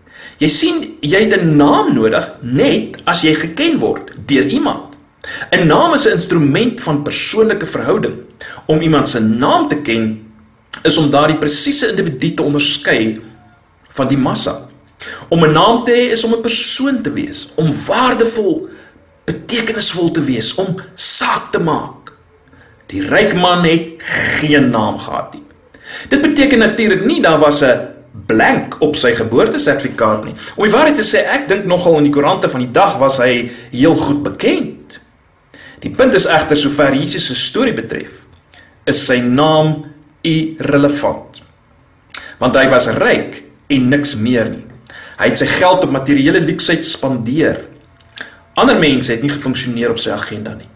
Jy 0.43 0.49
sien, 0.51 0.79
jy 1.01 1.21
het 1.23 1.37
'n 1.39 1.57
naam 1.57 1.95
nodig 1.95 2.27
net 2.43 2.99
as 3.07 3.23
jy 3.23 3.35
geken 3.35 3.79
word 3.79 4.11
deur 4.27 4.47
iemand. 4.47 4.99
'n 5.53 5.67
Naam 5.67 5.95
is 5.95 6.07
'n 6.07 6.19
instrument 6.19 6.81
van 6.81 7.03
persoonlike 7.03 7.67
verhouding. 7.67 8.15
Om 8.67 8.81
iemand 8.81 9.09
se 9.09 9.21
naam 9.21 9.69
te 9.69 9.77
ken 9.77 10.33
is 10.83 10.97
om 10.97 11.11
daardie 11.11 11.39
presiese 11.39 11.91
individu 11.91 12.35
te 12.35 12.43
onderskei 12.43 13.21
van 13.89 14.09
die 14.09 14.17
massa. 14.17 14.69
Om 15.29 15.45
'n 15.45 15.53
naam 15.53 15.85
te 15.85 15.93
hê 15.93 16.11
is 16.11 16.25
om 16.25 16.35
'n 16.35 16.41
persoon 16.41 17.03
te 17.03 17.13
wees, 17.13 17.49
om 17.55 17.71
waardevol, 17.87 18.69
betekenisvol 19.25 20.11
te 20.11 20.25
wees, 20.25 20.55
om 20.55 20.75
saak 20.95 21.53
te 21.53 21.59
maak. 21.59 22.13
Die 22.87 23.07
ryk 23.07 23.35
man 23.35 23.65
het 23.65 24.03
geen 24.41 24.71
naam 24.71 24.99
gehad 24.99 25.35
nie. 25.35 25.43
Dit 26.09 26.21
beteken 26.21 26.59
natuurlik 26.59 27.05
nie 27.05 27.23
daar 27.23 27.39
was 27.39 27.63
'n 27.63 27.92
blank 28.13 28.77
op 28.85 28.97
sy 28.97 29.15
geboortesertifikaat 29.17 30.27
nie. 30.27 30.35
Om 30.57 30.67
die 30.67 30.73
waarheid 30.73 30.99
te 31.01 31.07
sê, 31.07 31.25
ek 31.25 31.49
dink 31.49 31.65
nogal 31.69 31.99
in 32.01 32.09
die 32.09 32.13
koerante 32.15 32.51
van 32.53 32.65
die 32.65 32.73
dag 32.75 32.99
was 33.01 33.19
hy 33.23 33.51
heel 33.73 33.97
goed 33.97 34.23
bekend. 34.27 34.99
Die 35.83 35.91
punt 35.91 36.15
is 36.15 36.29
egter 36.31 36.59
sover 36.61 36.95
Jesus 36.95 37.27
se 37.27 37.37
storie 37.39 37.75
betref, 37.75 38.21
is 38.87 39.01
sy 39.07 39.19
naam 39.25 39.81
irrelevant. 40.23 41.41
Want 42.39 42.59
hy 42.59 42.69
was 42.71 42.91
ryk 42.99 43.41
en 43.73 43.89
niks 43.91 44.15
meer 44.21 44.51
nie. 44.51 44.67
Hy 45.19 45.31
het 45.31 45.41
sy 45.41 45.49
geld 45.49 45.85
op 45.87 45.95
materiële 45.95 46.43
luksheid 46.43 46.85
spandeer. 46.87 47.65
Ander 48.59 48.79
mense 48.79 49.13
het 49.15 49.23
nie 49.25 49.33
gefunksioneer 49.33 49.95
op 49.95 50.01
sy 50.03 50.13
agenda 50.15 50.55
nie. 50.57 50.69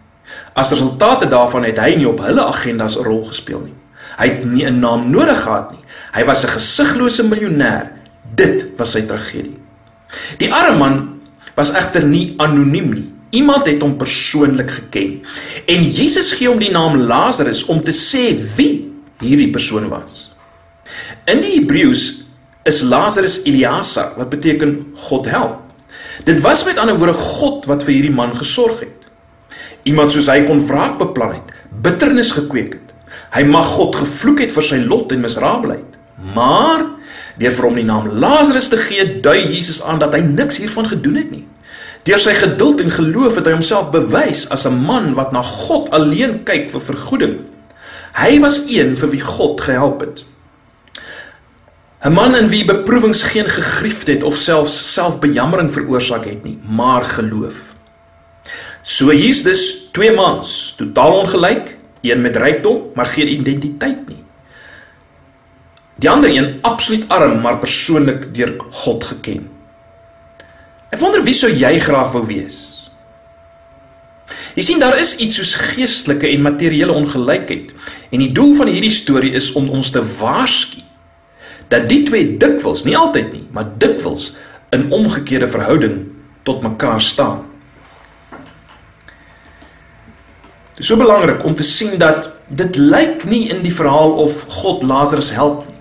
As 0.57 0.73
resultate 0.73 1.29
daarvan 1.31 1.67
het 1.69 1.79
hy 1.83 1.97
nie 1.99 2.09
op 2.09 2.23
hulle 2.25 2.45
agendas 2.45 2.97
'n 2.97 3.05
rol 3.05 3.25
gespeel 3.29 3.61
nie. 3.61 3.77
Hy 4.19 4.29
het 4.29 4.45
nie 4.45 4.65
'n 4.65 4.81
naam 4.81 5.11
nodig 5.11 5.43
gehad 5.43 5.71
nie. 5.71 5.85
Hy 6.17 6.25
was 6.25 6.45
'n 6.45 6.57
gesiglose 6.57 7.23
miljonair. 7.29 7.93
Dit 8.35 8.77
was 8.77 8.93
sy 8.93 9.03
tragedie. 9.03 9.57
Die 10.39 10.53
arme 10.53 10.79
man 10.79 11.21
was 11.55 11.73
egter 11.73 12.05
nie 12.05 12.35
anoniem 12.37 12.93
nie. 12.95 13.13
Iemand 13.31 13.67
het 13.67 13.83
hom 13.83 13.97
persoonlik 13.97 14.71
geken. 14.71 15.21
En 15.67 15.83
Jesus 15.83 16.33
gee 16.33 16.49
hom 16.49 16.59
die 16.59 16.71
naam 16.71 16.97
Lazarus 16.97 17.65
om 17.65 17.83
te 17.83 17.93
sê 17.93 18.33
wie 18.57 18.93
hierdie 19.21 19.51
persoon 19.51 19.89
was. 19.89 20.33
In 21.27 21.41
die 21.41 21.61
Hebreëus 21.61 22.25
is 22.65 22.83
Lazarus 22.83 23.43
Eliasa 23.45 24.13
wat 24.17 24.31
beteken 24.31 24.87
God 24.95 25.27
help. 25.27 25.61
Dit 26.25 26.41
was 26.41 26.65
met 26.65 26.79
ander 26.79 26.97
woorde 26.97 27.13
God 27.13 27.67
wat 27.67 27.85
vir 27.85 27.95
hierdie 27.95 28.15
man 28.15 28.37
gesorg 28.37 28.81
het. 28.81 29.07
Iemand 29.83 30.13
soos 30.13 30.31
hy 30.31 30.43
kon 30.47 30.63
wraak 30.67 30.99
beplan 30.99 31.37
het, 31.37 31.53
bitternis 31.83 32.33
gekweek 32.35 32.73
het. 32.79 32.95
Hy 33.37 33.45
mag 33.47 33.67
God 33.77 33.97
gevloek 33.97 34.41
het 34.41 34.55
vir 34.55 34.63
sy 34.63 34.81
lot 34.83 35.13
en 35.13 35.23
misraabelheid. 35.23 35.96
Maar 36.17 36.85
deur 37.37 37.53
vir 37.53 37.65
hom 37.69 37.75
die 37.77 37.85
naam 37.85 38.09
Lazarus 38.09 38.71
te 38.73 38.79
gee, 38.81 39.21
dui 39.21 39.39
Jesus 39.43 39.83
aan 39.83 40.01
dat 40.01 40.15
hy 40.17 40.23
niks 40.25 40.57
hiervan 40.63 40.89
gedoen 40.89 41.21
het 41.21 41.31
nie. 41.31 41.45
Deur 42.07 42.23
sy 42.23 42.33
geduld 42.39 42.81
en 42.81 42.95
geloof 42.95 43.37
het 43.41 43.49
hy 43.49 43.57
homself 43.57 43.91
bewys 43.91 44.47
as 44.55 44.67
'n 44.67 44.79
man 44.87 45.15
wat 45.15 45.33
na 45.33 45.43
God 45.43 45.91
alleen 45.91 46.45
kyk 46.45 46.71
vir 46.71 46.81
vergoeding. 46.81 47.37
Hy 48.15 48.41
was 48.41 48.65
een 48.69 48.97
vir 48.97 49.11
wie 49.11 49.21
God 49.21 49.61
gehelp 49.61 50.01
het. 50.01 50.25
'n 52.05 52.13
Man 52.13 52.37
in 52.37 52.49
wie 52.49 52.65
beproewings 52.65 53.23
geen 53.23 53.49
gegriefd 53.49 54.07
het 54.07 54.23
of 54.23 54.37
selfs 54.37 54.93
selfbejammering 54.93 55.73
veroorsaak 55.73 56.25
het 56.25 56.45
nie, 56.45 56.59
maar 56.69 57.05
geloof. 57.05 57.75
So 58.83 59.11
hier's 59.11 59.43
dus 59.43 59.89
twee 59.93 60.13
mans, 60.15 60.75
totaal 60.79 61.19
ongelyk, 61.19 61.77
een 62.01 62.21
met 62.21 62.37
rykdom, 62.37 62.83
maar 62.95 63.07
geen 63.07 63.29
identiteit 63.29 64.09
nie. 64.09 64.26
Die 65.97 66.11
ander 66.11 66.31
een 66.31 66.59
absoluut 66.63 67.09
arm, 67.09 67.41
maar 67.41 67.59
persoonlik 67.59 68.35
deur 68.35 68.55
God 68.85 69.05
geken. 69.05 69.47
Ek 70.93 71.01
wonder 71.01 71.23
wie 71.25 71.35
sou 71.35 71.51
jy 71.51 71.79
graag 71.81 72.13
wou 72.13 72.25
wees? 72.29 72.59
Jy 74.57 74.65
sien 74.65 74.81
daar 74.81 74.97
is 74.99 75.17
iets 75.21 75.39
soos 75.39 75.55
geestelike 75.73 76.29
en 76.29 76.45
materiële 76.45 76.93
ongelykheid 76.93 77.73
en 78.11 78.23
die 78.23 78.33
doel 78.35 78.55
van 78.57 78.71
hierdie 78.73 78.95
storie 78.95 79.35
is 79.37 79.51
om 79.59 79.69
ons 79.71 79.91
te 79.93 80.03
waarsku 80.19 80.83
dat 81.69 81.89
die 81.91 82.05
twee 82.07 82.37
dikwels, 82.39 82.85
nie 82.87 82.97
altyd 82.97 83.33
nie, 83.35 83.45
maar 83.51 83.73
dikwels 83.81 84.37
in 84.75 84.87
omgekeerde 84.95 85.49
verhouding 85.51 85.99
tot 86.47 86.63
mekaar 86.63 87.03
staan. 87.03 87.43
Dit 90.77 90.85
is 90.85 90.91
so 90.93 91.01
belangrik 91.01 91.45
om 91.45 91.57
te 91.57 91.67
sien 91.67 91.97
dat 91.99 92.31
dit 92.49 92.77
lyk 92.77 93.25
nie 93.27 93.49
in 93.51 93.65
die 93.65 93.75
verhaal 93.75 94.15
of 94.23 94.45
God 94.61 94.85
Lazarus 94.87 95.33
help 95.35 95.65
nie. 95.67 95.76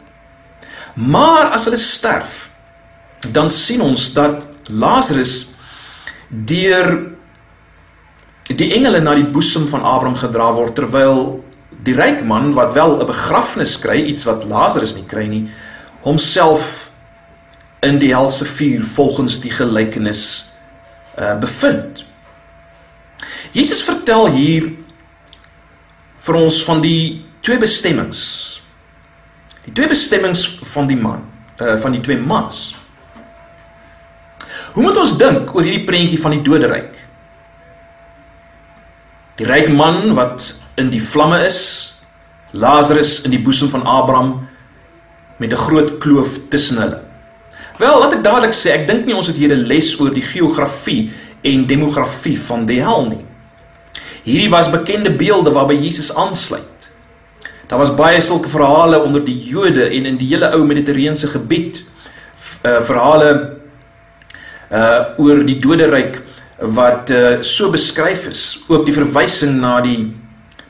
Maar 0.95 1.51
as 1.55 1.67
hulle 1.67 1.79
sterf, 1.79 2.49
dan 3.31 3.49
sien 3.51 3.81
ons 3.83 4.13
dat 4.15 4.47
Lazarus 4.71 5.51
deur 6.29 6.93
die 8.45 8.71
engele 8.75 9.01
na 9.01 9.15
die 9.17 9.27
boesem 9.27 9.67
van 9.67 9.83
Abraham 9.83 10.17
gedra 10.19 10.51
word 10.53 10.75
terwyl 10.77 11.43
die 11.85 11.95
ryk 11.97 12.23
man 12.25 12.53
wat 12.53 12.73
wel 12.73 13.01
'n 13.01 13.05
begrafnis 13.05 13.77
kry, 13.79 14.05
iets 14.05 14.23
wat 14.23 14.45
Lazarus 14.45 14.95
nie 14.95 15.05
kry 15.05 15.27
nie, 15.27 15.49
homself 16.01 16.91
in 17.81 17.99
die 17.99 18.13
helse 18.13 18.45
vuur 18.45 18.83
volgens 18.83 19.39
die 19.39 19.51
gelykenis 19.51 20.51
uh 21.17 21.39
bevind. 21.39 22.05
Jesus 23.51 23.83
vertel 23.83 24.27
hier 24.27 24.71
vir 26.19 26.35
ons 26.35 26.63
van 26.63 26.81
die 26.81 27.25
twee 27.41 27.57
bestemmings. 27.57 28.61
Die 29.65 29.73
twee 29.73 29.89
bestemmings 29.89 30.45
van 30.73 30.87
die 30.87 30.97
man, 30.97 31.23
uh 31.61 31.77
van 31.81 31.95
die 31.95 32.01
twee 32.01 32.17
mans. 32.17 32.75
Hoe 34.75 34.83
moet 34.83 34.97
ons 34.97 35.17
dink 35.17 35.55
oor 35.55 35.63
hierdie 35.63 35.85
prentjie 35.87 36.19
van 36.21 36.35
die 36.35 36.43
doderyk? 36.45 36.97
Die 39.39 39.47
ryk 39.47 39.71
man 39.71 40.13
wat 40.15 40.51
in 40.79 40.91
die 40.91 41.01
vlamme 41.01 41.41
is, 41.47 41.61
Lazarus 42.55 43.21
in 43.27 43.33
die 43.33 43.41
boesem 43.43 43.69
van 43.71 43.83
Abraham 43.83 44.47
met 45.37 45.51
'n 45.51 45.63
groot 45.67 45.97
kloof 45.97 46.39
tussen 46.49 46.77
hulle. 46.77 47.01
Wel, 47.77 47.99
laat 47.99 48.13
ek 48.13 48.23
dadelik 48.23 48.53
sê, 48.53 48.71
ek 48.71 48.87
dink 48.87 49.05
nie 49.05 49.15
ons 49.15 49.27
het 49.27 49.35
hier 49.35 49.51
'n 49.51 49.67
les 49.67 49.99
oor 49.99 50.13
die 50.13 50.23
geografie 50.23 51.11
en 51.41 51.67
demografie 51.67 52.39
van 52.39 52.65
die 52.65 52.81
hel 52.81 53.05
nie. 53.05 53.25
Hierdie 54.23 54.49
was 54.49 54.69
bekende 54.69 55.11
beelde 55.11 55.51
waarby 55.51 55.73
Jesus 55.73 56.15
aansluit. 56.15 56.74
Daar 57.67 57.79
was 57.81 57.95
baie 57.95 58.21
sulke 58.21 58.49
verhale 58.49 59.01
onder 59.03 59.23
die 59.25 59.37
Jode 59.49 59.87
en 59.89 60.05
in 60.05 60.17
die 60.17 60.27
hele 60.33 60.51
ou 60.53 60.65
Mediterrane 60.65 61.29
gebied. 61.31 61.81
Uh 62.61 62.81
verhale 62.85 63.29
uh 64.71 65.17
oor 65.17 65.41
die 65.45 65.57
doderyk 65.59 66.21
wat 66.59 67.09
uh 67.09 67.41
so 67.41 67.71
beskryf 67.73 68.27
is. 68.29 68.63
Ook 68.67 68.85
die 68.85 68.93
verwysing 68.93 69.57
na 69.61 69.79
die 69.81 70.13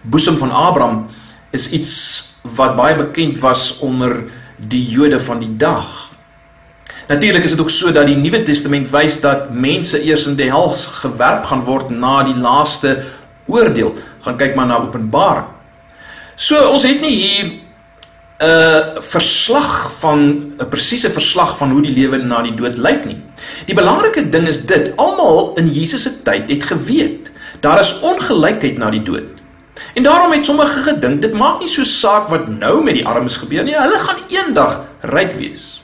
boesem 0.01 0.37
van 0.37 0.51
Abraham 0.51 1.07
is 1.51 1.71
iets 1.71 1.91
wat 2.55 2.75
baie 2.75 2.95
bekend 2.95 3.39
was 3.39 3.77
onder 3.79 4.23
die 4.57 4.83
Jode 4.87 5.19
van 5.19 5.39
die 5.39 5.51
dag. 5.57 6.13
Natuurlik 7.07 7.43
is 7.43 7.51
dit 7.51 7.61
ook 7.61 7.69
so 7.69 7.91
dat 7.91 8.07
die 8.07 8.17
Nuwe 8.17 8.43
Testament 8.43 8.89
wys 8.89 9.19
dat 9.21 9.51
mense 9.53 9.99
eers 10.03 10.25
in 10.27 10.37
die 10.39 10.49
hel 10.49 10.71
gewerp 11.01 11.45
gaan 11.45 11.65
word 11.67 11.91
na 11.91 12.23
die 12.23 12.37
laaste 12.37 13.03
oordeel. 13.45 13.93
Gaan 14.25 14.39
kyk 14.39 14.55
maar 14.55 14.65
na 14.65 14.79
Openbaring. 14.81 15.54
So 16.35 16.59
ons 16.69 16.83
het 16.83 16.99
nie 17.01 17.15
hier 17.15 17.45
'n 17.45 18.43
uh, 18.43 18.99
verslag 18.99 19.91
van 19.99 20.19
'n 20.59 20.69
presiese 20.69 21.09
verslag 21.09 21.57
van 21.57 21.71
hoe 21.71 21.81
die 21.81 21.95
lewe 21.95 22.17
na 22.17 22.41
die 22.41 22.55
dood 22.55 22.77
lyk 22.77 23.05
nie. 23.05 23.21
Die 23.65 23.75
belangrike 23.75 24.29
ding 24.29 24.47
is 24.47 24.65
dit, 24.65 24.91
almal 24.97 25.53
in 25.55 25.71
Jesus 25.71 26.03
se 26.03 26.21
tyd 26.23 26.49
het 26.49 26.63
geweet 26.63 27.31
daar 27.59 27.79
is 27.79 27.99
ongelykheid 27.99 28.77
na 28.77 28.89
die 28.89 29.03
dood. 29.03 29.31
En 29.93 30.03
daarom 30.03 30.31
het 30.31 30.45
sommige 30.45 30.83
gedink 30.83 31.21
dit 31.21 31.33
maak 31.33 31.59
nie 31.59 31.67
so 31.67 31.83
saak 31.83 32.27
wat 32.27 32.47
nou 32.47 32.83
met 32.83 32.93
die 32.93 33.05
armes 33.05 33.37
gebeur 33.37 33.63
nie, 33.63 33.75
hulle 33.75 33.99
gaan 33.99 34.19
eendag 34.27 34.81
ryk 34.99 35.33
wees. 35.39 35.81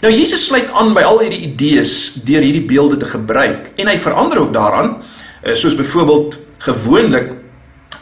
Nou 0.00 0.12
Jesus 0.12 0.46
sluit 0.46 0.70
aan 0.72 0.94
by 0.94 1.02
al 1.02 1.20
hierdie 1.20 1.44
idees 1.52 2.14
deur 2.24 2.40
hierdie 2.40 2.64
beelde 2.64 2.96
te 2.96 3.06
gebruik 3.06 3.70
en 3.76 3.86
hy 3.86 3.98
verander 3.98 4.40
ook 4.40 4.52
daaraan, 4.52 4.96
uh, 5.44 5.54
soos 5.54 5.76
byvoorbeeld 5.76 6.38
gewoonlik 6.58 7.34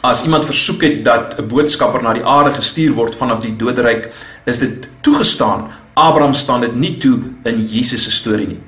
as 0.01 0.23
iemand 0.23 0.45
versoek 0.45 0.81
het 0.81 1.03
dat 1.05 1.35
'n 1.39 1.47
boodskapper 1.47 2.01
na 2.03 2.13
die 2.13 2.25
aarde 2.25 2.53
gestuur 2.53 2.93
word 2.93 3.15
vanaf 3.15 3.39
die 3.39 3.55
doderyk, 3.55 4.11
is 4.45 4.59
dit 4.59 4.87
toegestaan. 5.01 5.71
Abraham 5.93 6.33
staan 6.33 6.61
dit 6.61 6.75
nie 6.75 6.97
toe 6.97 7.19
in 7.43 7.67
Jesus 7.67 8.03
se 8.03 8.11
storie 8.11 8.47
nie. 8.47 8.61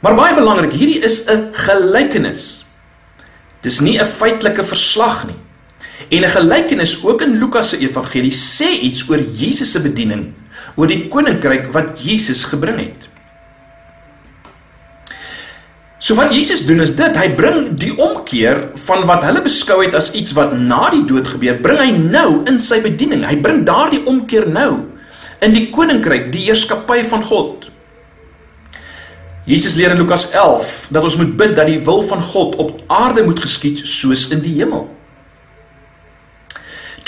Maar 0.00 0.14
baie 0.14 0.34
belangrik, 0.34 0.72
hierdie 0.72 1.02
is 1.02 1.24
'n 1.26 1.48
gelykenis. 1.52 2.64
Dis 3.60 3.80
nie 3.80 3.98
'n 3.98 4.04
feitelike 4.04 4.64
verslag 4.64 5.26
nie. 5.26 5.40
En 6.10 6.24
'n 6.24 6.28
gelykenis 6.28 7.04
ook 7.04 7.22
in 7.22 7.38
Lukas 7.38 7.68
se 7.68 7.78
evangelie 7.78 8.32
sê 8.32 8.80
iets 8.82 9.08
oor 9.08 9.20
Jesus 9.20 9.72
se 9.72 9.80
bediening, 9.80 10.32
oor 10.74 10.86
die 10.86 11.08
koninkryk 11.08 11.72
wat 11.72 12.02
Jesus 12.04 12.44
gebring 12.44 12.78
het. 12.78 13.08
So 16.04 16.14
wat 16.18 16.34
Jesus 16.36 16.66
doen 16.68 16.82
is 16.84 16.90
dit, 16.92 17.16
hy 17.16 17.30
bring 17.32 17.70
die 17.80 17.94
omkeer 17.96 18.58
van 18.84 19.06
wat 19.08 19.22
hulle 19.24 19.40
beskou 19.40 19.78
het 19.80 19.94
as 19.96 20.10
iets 20.12 20.34
wat 20.36 20.52
na 20.52 20.90
die 20.92 21.06
dood 21.08 21.30
gebeur, 21.32 21.56
bring 21.64 21.78
hy 21.80 21.92
nou 21.96 22.42
in 22.50 22.58
sy 22.60 22.82
bediening. 22.84 23.22
Hy 23.24 23.38
bring 23.40 23.62
daardie 23.64 24.02
omkeer 24.04 24.44
nou 24.52 24.82
in 25.40 25.54
die 25.56 25.70
koninkryk, 25.72 26.28
die 26.32 26.42
heerskappy 26.50 26.98
van 27.08 27.24
God. 27.24 27.70
Jesus 29.48 29.78
leer 29.80 29.94
in 29.94 30.02
Lukas 30.02 30.26
11 30.32 30.74
dat 30.92 31.06
ons 31.08 31.16
moet 31.20 31.32
bid 31.40 31.54
dat 31.56 31.70
die 31.72 31.80
wil 31.86 32.04
van 32.04 32.20
God 32.34 32.58
op 32.60 32.76
aarde 32.92 33.24
moet 33.24 33.40
geskied 33.40 33.80
soos 33.88 34.26
in 34.32 34.44
die 34.44 34.52
hemel. 34.58 34.84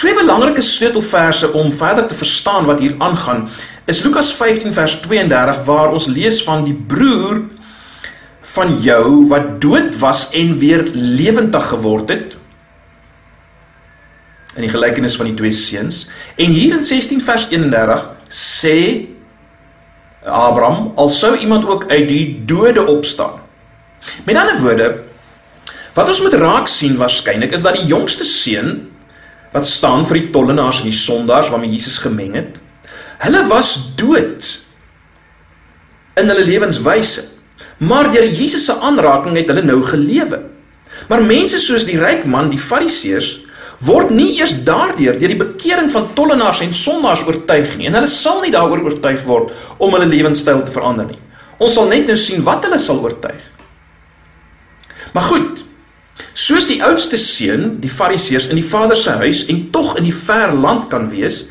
Twee 0.00 0.16
belangrike 0.16 0.64
sleutelverse 0.64 1.52
om 1.52 1.68
verder 1.72 2.08
te 2.08 2.16
verstaan 2.16 2.64
wat 2.68 2.80
hier 2.80 2.96
aangaan, 3.00 3.44
is 3.88 4.00
Lukas 4.04 4.32
15 4.36 4.72
vers 4.76 4.96
32 5.04 5.62
waar 5.68 5.92
ons 5.92 6.08
lees 6.08 6.40
van 6.48 6.64
die 6.64 6.76
broer 6.76 7.44
van 8.56 8.76
jou 8.84 9.26
wat 9.30 9.56
dood 9.62 9.96
was 10.00 10.30
en 10.36 10.56
weer 10.58 10.86
lewendig 10.92 11.68
geword 11.72 12.12
het. 12.12 12.36
In 14.56 14.64
die 14.64 14.72
gelykenis 14.72 15.16
van 15.20 15.28
die 15.28 15.36
twee 15.36 15.52
seuns. 15.52 16.06
En 16.40 16.54
hier 16.56 16.78
in 16.78 16.84
16 16.84 17.20
vers 17.24 17.48
31 17.52 18.06
sê 18.32 18.78
Abraham 20.26 20.92
al 20.96 21.12
sou 21.12 21.36
iemand 21.36 21.68
ook 21.68 21.86
uit 21.90 22.08
die 22.08 22.24
dode 22.48 22.86
opstaan. 22.86 23.44
Met 24.24 24.36
ander 24.36 24.58
woorde 24.60 24.88
wat 25.96 26.10
ons 26.12 26.20
moet 26.20 26.36
raak 26.36 26.68
sien 26.68 26.98
waarskynlik 27.00 27.54
is 27.56 27.64
dat 27.64 27.78
die 27.78 27.88
jongste 27.88 28.26
seun 28.28 28.74
wat 29.54 29.68
staan 29.68 30.04
vir 30.04 30.20
die 30.20 30.30
tollenaars 30.34 30.82
en 30.82 30.90
die 30.90 30.98
sondaars 30.98 31.48
waarmee 31.52 31.72
Jesus 31.72 31.96
gemeng 32.04 32.34
het 32.36 32.58
hulle 33.24 33.46
was 33.48 33.72
dood 33.96 34.50
in 36.20 36.28
hulle 36.28 36.44
lewenswyse 36.44 37.24
Maar 37.76 38.10
deur 38.10 38.24
Jesus 38.24 38.64
se 38.64 38.76
aanraking 38.80 39.36
het 39.36 39.50
hulle 39.52 39.64
nou 39.64 39.82
gelewe. 39.84 40.40
Maar 41.08 41.24
mense 41.24 41.58
soos 41.60 41.84
die 41.84 41.98
ryk 42.00 42.24
man, 42.24 42.48
die 42.50 42.60
Fariseërs, 42.60 43.34
word 43.84 44.10
nie 44.16 44.38
eers 44.38 44.54
daardeur 44.64 45.18
deur 45.20 45.32
die 45.32 45.36
bekering 45.36 45.90
van 45.92 46.08
tollenaars 46.16 46.62
en 46.64 46.72
sondaars 46.72 47.26
oortuig 47.28 47.74
nie 47.76 47.90
en 47.90 47.98
hulle 47.98 48.08
sal 48.08 48.40
nie 48.40 48.52
daaroor 48.54 48.80
oortuig 48.86 49.20
word 49.28 49.52
om 49.76 49.92
hulle 49.92 50.08
lewenstyl 50.08 50.62
te 50.64 50.72
verander 50.72 51.10
nie. 51.10 51.20
Ons 51.60 51.76
sal 51.76 51.90
net 51.92 52.08
nou 52.08 52.16
sien 52.20 52.44
wat 52.46 52.64
hulle 52.64 52.80
sal 52.80 53.02
oortuig. 53.04 53.44
Maar 55.12 55.28
goed. 55.30 55.62
Soos 56.36 56.66
die 56.68 56.82
oudste 56.84 57.16
seun, 57.20 57.78
die 57.80 57.92
Fariseërs 57.92 58.50
in 58.52 58.58
die 58.60 58.64
Vader 58.64 58.96
se 58.96 59.14
huis 59.20 59.46
en 59.52 59.66
tog 59.72 59.94
in 59.96 60.04
die 60.04 60.16
ver 60.16 60.52
land 60.52 60.88
kan 60.92 61.08
wees 61.12 61.46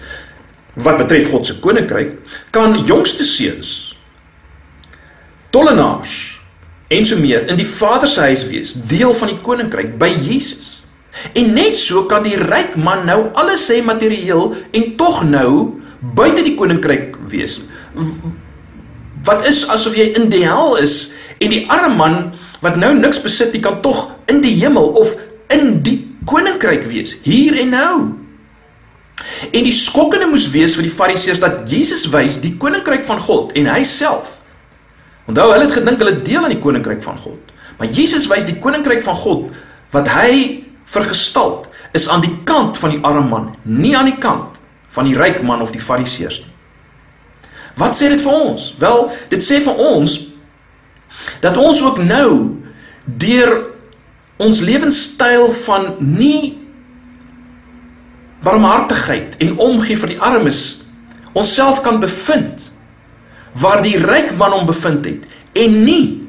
wat 0.75 0.99
betref 0.99 1.31
God 1.31 1.47
se 1.47 1.55
koninkryk, 1.61 2.17
kan 2.53 2.75
jongste 2.85 3.25
seuns 3.25 3.94
tollenaars 5.55 6.15
en 6.87 7.05
so 7.07 7.17
meer 7.17 7.47
in 7.49 7.57
die 7.57 7.67
Vader 7.67 8.09
se 8.11 8.27
huis 8.27 8.43
wees, 8.49 8.75
deel 8.89 9.13
van 9.15 9.31
die 9.31 9.39
koninkryk 9.41 9.95
by 10.01 10.11
Jesus. 10.11 10.83
En 11.33 11.53
net 11.55 11.77
so 11.79 12.05
kan 12.09 12.25
die 12.25 12.35
ryk 12.37 12.75
man 12.77 13.05
nou 13.07 13.29
alles 13.39 13.63
hê 13.71 13.79
materieel 13.85 14.51
en 14.75 14.91
tog 14.99 15.23
nou 15.25 15.79
buite 16.15 16.43
die 16.45 16.55
koninkryk 16.59 17.15
wees. 17.31 17.61
Wat 19.25 19.47
is 19.49 19.63
asof 19.71 19.95
jy 19.97 20.11
in 20.19 20.29
die 20.29 20.43
hel 20.45 20.75
is 20.81 21.15
en 21.39 21.55
die 21.55 21.63
arme 21.71 21.95
man 21.97 22.19
wat 22.61 22.77
nou 22.81 22.91
niks 22.97 23.23
besit 23.23 23.55
nie 23.55 23.63
kan 23.63 23.79
tog 23.85 24.11
in 24.31 24.43
die 24.43 24.53
hemel 24.59 24.93
of 24.99 25.15
in 25.53 25.79
die 25.85 25.97
koninkryk 26.27 26.85
wees 26.91 27.17
hier 27.25 27.57
en 27.63 27.73
nou. 27.73 27.97
En 29.55 29.63
die 29.65 29.73
skokkende 29.73 30.27
moes 30.29 30.49
wees 30.53 30.75
vir 30.77 30.89
die 30.89 30.93
fariseërs 30.93 31.41
dat 31.41 31.63
Jesus 31.71 32.09
wys 32.11 32.41
die 32.43 32.57
koninkryk 32.59 33.05
van 33.07 33.21
God 33.23 33.55
en 33.57 33.71
hy 33.71 33.83
self. 33.87 34.34
Onthou 35.25 35.51
hulle 35.51 35.65
het 35.65 35.77
gedink 35.77 36.01
hulle 36.01 36.21
deel 36.21 36.43
aan 36.43 36.53
die 36.53 36.61
koninkryk 36.61 37.03
van 37.03 37.17
God. 37.17 37.53
Maar 37.79 37.87
Jesus 37.91 38.27
wys 38.31 38.45
die 38.47 38.59
koninkryk 38.61 39.03
van 39.03 39.17
God 39.19 39.55
wat 39.95 40.09
hy 40.13 40.65
vergestalt 40.85 41.69
is 41.95 42.09
aan 42.11 42.21
die 42.21 42.33
kant 42.43 42.77
van 42.77 42.93
die 42.93 43.01
arme 43.03 43.25
man, 43.29 43.53
nie 43.63 43.95
aan 43.97 44.09
die 44.09 44.19
kant 44.21 44.59
van 44.95 45.07
die 45.07 45.15
ryk 45.17 45.41
man 45.43 45.63
of 45.63 45.73
die 45.75 45.83
fariseërs 45.83 46.41
nie. 46.43 46.51
Wat 47.75 47.97
sê 47.97 48.09
dit 48.11 48.21
vir 48.23 48.31
ons? 48.31 48.69
Wel, 48.79 49.09
dit 49.31 49.43
sê 49.43 49.59
vir 49.63 49.81
ons 49.81 50.19
dat 51.43 51.57
ons 51.57 51.81
ook 51.83 51.99
nou 52.03 52.29
deur 53.05 53.53
ons 54.43 54.61
lewenstyl 54.63 55.47
van 55.63 55.93
nie 55.99 56.57
barmhartigheid 58.43 59.37
en 59.43 59.55
omgee 59.63 59.99
vir 59.99 60.15
die 60.15 60.19
armes 60.21 60.61
onsself 61.35 61.81
kan 61.83 62.01
bevind 62.03 62.64
waar 63.61 63.81
die 63.81 63.97
ryk 63.97 64.33
man 64.37 64.51
hom 64.51 64.67
bevind 64.67 65.05
het 65.05 65.25
en 65.55 65.83
nie 65.85 66.27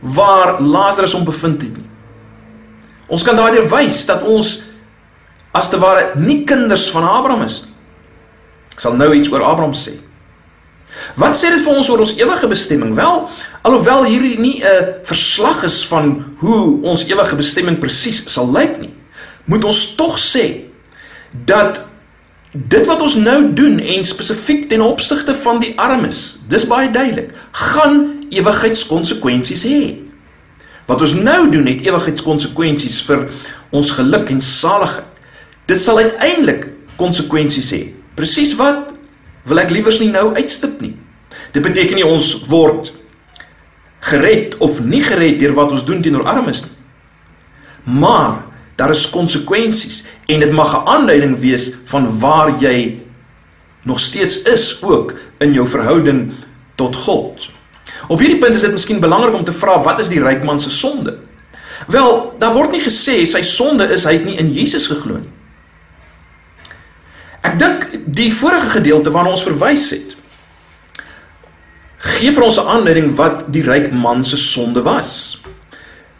waar 0.00 0.60
Lazarus 0.62 1.12
hom 1.16 1.24
bevind 1.26 1.62
het 1.62 1.76
nie. 1.76 1.86
Ons 3.08 3.24
kan 3.24 3.36
daardeur 3.36 3.68
wys 3.72 4.04
dat 4.08 4.22
ons 4.22 4.54
as 5.56 5.70
te 5.72 5.80
ware 5.80 6.12
nie 6.20 6.44
kinders 6.48 6.88
van 6.92 7.06
Abraham 7.08 7.46
is 7.46 7.62
nie. 7.66 7.74
Ek 8.76 8.84
sal 8.84 8.94
nou 8.94 9.10
iets 9.16 9.30
oor 9.32 9.42
Abraham 9.42 9.74
sê. 9.74 9.96
Wat 11.18 11.36
sê 11.38 11.50
dit 11.52 11.62
vir 11.64 11.78
ons 11.80 11.88
oor 11.90 12.02
ons 12.04 12.14
ewige 12.18 12.48
bestemming? 12.50 12.94
Wel, 12.96 13.24
alhoewel 13.66 14.06
hierdie 14.06 14.38
nie 14.38 14.62
'n 14.62 15.02
verslag 15.04 15.64
is 15.64 15.84
van 15.86 16.36
hoe 16.38 16.82
ons 16.82 17.06
ewige 17.08 17.36
bestemming 17.36 17.78
presies 17.78 18.22
sal 18.32 18.46
lyk 18.52 18.78
nie, 18.80 18.94
moet 19.44 19.64
ons 19.64 19.94
tog 19.96 20.18
sê 20.18 20.70
dat 21.32 21.87
dit 22.66 22.86
wat 22.86 23.02
ons 23.02 23.14
nou 23.14 23.52
doen 23.54 23.78
en 23.78 24.04
spesifiek 24.04 24.66
ten 24.68 24.82
opsigte 24.82 25.34
van 25.44 25.60
die 25.62 25.74
armes, 25.78 26.38
dis 26.50 26.66
baie 26.66 26.90
duidelik, 26.90 27.30
gaan 27.52 28.00
ewigheidskonsekwensies 28.34 29.64
hê. 29.68 29.82
Wat 30.88 31.04
ons 31.04 31.14
nou 31.20 31.50
doen 31.52 31.68
het 31.68 31.84
ewigheidskonsekwensies 31.86 33.02
vir 33.06 33.28
ons 33.70 33.92
geluk 33.98 34.32
en 34.32 34.40
saligheid. 34.40 35.04
Dit 35.68 35.80
sal 35.84 36.00
uiteindelik 36.00 36.66
konsekwensies 36.96 37.70
hê. 37.76 37.82
Presies 38.16 38.56
wat 38.58 38.94
wil 39.48 39.60
ek 39.62 39.72
liewers 39.72 40.00
nie 40.00 40.10
nou 40.12 40.32
uitstip 40.34 40.80
nie. 40.82 40.94
Dit 41.52 41.62
beteken 41.64 42.00
nie 42.00 42.06
ons 42.06 42.32
word 42.48 42.90
gered 44.08 44.56
of 44.64 44.80
nie 44.84 45.02
gered 45.04 45.38
deur 45.40 45.54
wat 45.58 45.72
ons 45.76 45.84
doen 45.86 46.02
teenoor 46.02 46.26
armes 46.28 46.64
nie. 46.64 46.74
Maar 48.00 48.47
daar 48.78 48.94
is 48.94 49.08
konsekwensies 49.10 50.04
en 50.26 50.40
dit 50.40 50.52
mag 50.54 50.74
'n 50.76 50.86
aanduiding 50.86 51.38
wees 51.38 51.72
van 51.84 52.18
waar 52.18 52.54
jy 52.60 53.00
nog 53.82 54.00
steeds 54.00 54.42
is 54.42 54.82
ook 54.82 55.14
in 55.38 55.52
jou 55.52 55.66
verhouding 55.68 56.32
tot 56.74 56.96
God. 56.96 57.50
Op 58.08 58.18
hierdie 58.18 58.38
punt 58.38 58.54
is 58.54 58.60
dit 58.60 58.72
miskien 58.72 59.00
belangrik 59.00 59.34
om 59.34 59.44
te 59.44 59.52
vra 59.52 59.82
wat 59.82 59.98
is 59.98 60.08
die 60.08 60.22
ryk 60.22 60.44
man 60.44 60.60
se 60.60 60.70
sonde? 60.70 61.18
Wel, 61.86 62.34
daar 62.38 62.52
word 62.52 62.70
nie 62.70 62.82
gesê 62.82 63.26
sy 63.26 63.42
sonde 63.42 63.88
is 63.88 64.04
hy 64.04 64.12
het 64.12 64.24
nie 64.24 64.36
in 64.36 64.52
Jesus 64.52 64.86
geglo 64.86 65.18
nie. 65.18 65.32
Ek 67.40 67.58
dink 67.58 67.86
die 68.04 68.32
vorige 68.34 68.68
gedeelte 68.68 69.10
waarna 69.10 69.30
ons 69.30 69.46
verwys 69.46 69.90
het 69.90 70.18
gee 71.98 72.32
vir 72.32 72.42
ons 72.42 72.58
'n 72.58 72.68
aanleiding 72.68 73.14
wat 73.16 73.52
die 73.52 73.62
ryk 73.62 73.92
man 73.92 74.24
se 74.24 74.36
sonde 74.36 74.82
was. 74.82 75.40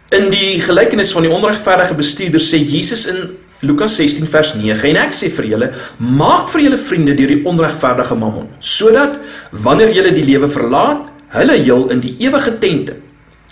In 0.09 0.31
die 0.33 0.57
gelykenis 0.65 1.11
van 1.13 1.27
die 1.27 1.31
onregverdige 1.33 1.93
bestuurder 1.93 2.41
sê 2.41 2.57
Jesus 2.65 3.03
in 3.11 3.35
Lukas 3.61 3.99
16 3.99 4.25
vers 4.33 4.55
9 4.57 4.87
en 4.89 4.99
ek 5.03 5.11
sê 5.13 5.29
vir 5.37 5.49
julle 5.51 5.67
maak 6.01 6.47
vir 6.49 6.63
julle 6.65 6.79
vriende 6.81 7.13
deur 7.19 7.29
die 7.35 7.43
onregverdige 7.51 8.17
mammon 8.17 8.47
sodat 8.65 9.19
wanneer 9.67 9.93
julle 9.93 10.15
die 10.17 10.25
lewe 10.25 10.49
verlaat 10.49 11.11
hulle 11.35 11.59
heel 11.59 11.85
in 11.93 12.01
die 12.01 12.15
ewige 12.25 12.55
tente. 12.63 12.95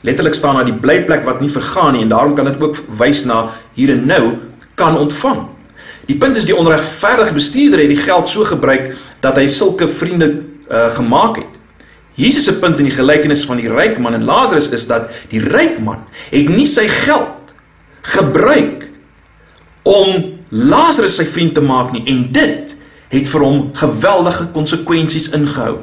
Letterlik 0.01 0.38
staan 0.38 0.57
daar 0.57 0.71
die 0.71 0.79
blyplek 0.81 1.27
wat 1.29 1.42
nie 1.45 1.53
vergaan 1.53 1.92
nie 1.92 2.07
en 2.07 2.14
daarom 2.14 2.33
kan 2.38 2.49
dit 2.49 2.64
ook 2.64 2.81
wys 3.03 3.27
na 3.29 3.51
hier 3.77 3.92
en 3.92 4.07
nou 4.09 4.23
kan 4.81 4.97
ontvang. 4.97 5.45
Die 6.09 6.16
punt 6.16 6.40
is 6.40 6.49
die 6.49 6.57
onregverdige 6.57 7.37
bestuurder 7.37 7.85
het 7.85 7.92
die 7.92 8.01
geld 8.01 8.33
so 8.33 8.49
gebruik 8.49 8.95
dat 9.21 9.37
hy 9.37 9.45
sulke 9.53 9.90
vriende 9.92 10.31
uh, 10.71 10.88
gemaak 10.97 11.42
het 11.42 11.56
Jesus 12.16 12.44
se 12.48 12.57
punt 12.59 12.81
in 12.81 12.88
die 12.88 12.96
gelykenis 12.96 13.44
van 13.44 13.61
die 13.61 13.68
ryk 13.68 13.98
man 14.00 14.16
en 14.16 14.24
Lazarus 14.24 14.70
is 14.72 14.87
dat 14.88 15.11
die 15.29 15.40
ryk 15.42 15.79
man 15.85 16.07
het 16.31 16.48
nie 16.48 16.66
sy 16.68 16.87
geld 16.88 17.52
gebruik 18.16 18.87
om 19.87 20.38
Lazarus 20.48 21.18
sy 21.20 21.26
vriend 21.29 21.57
te 21.59 21.64
maak 21.64 21.92
nie 21.92 22.07
en 22.09 22.24
dit 22.33 22.72
het 23.12 23.29
vir 23.29 23.44
hom 23.44 23.59
geweldige 23.76 24.48
konsekwensies 24.55 25.29
ingehou. 25.37 25.76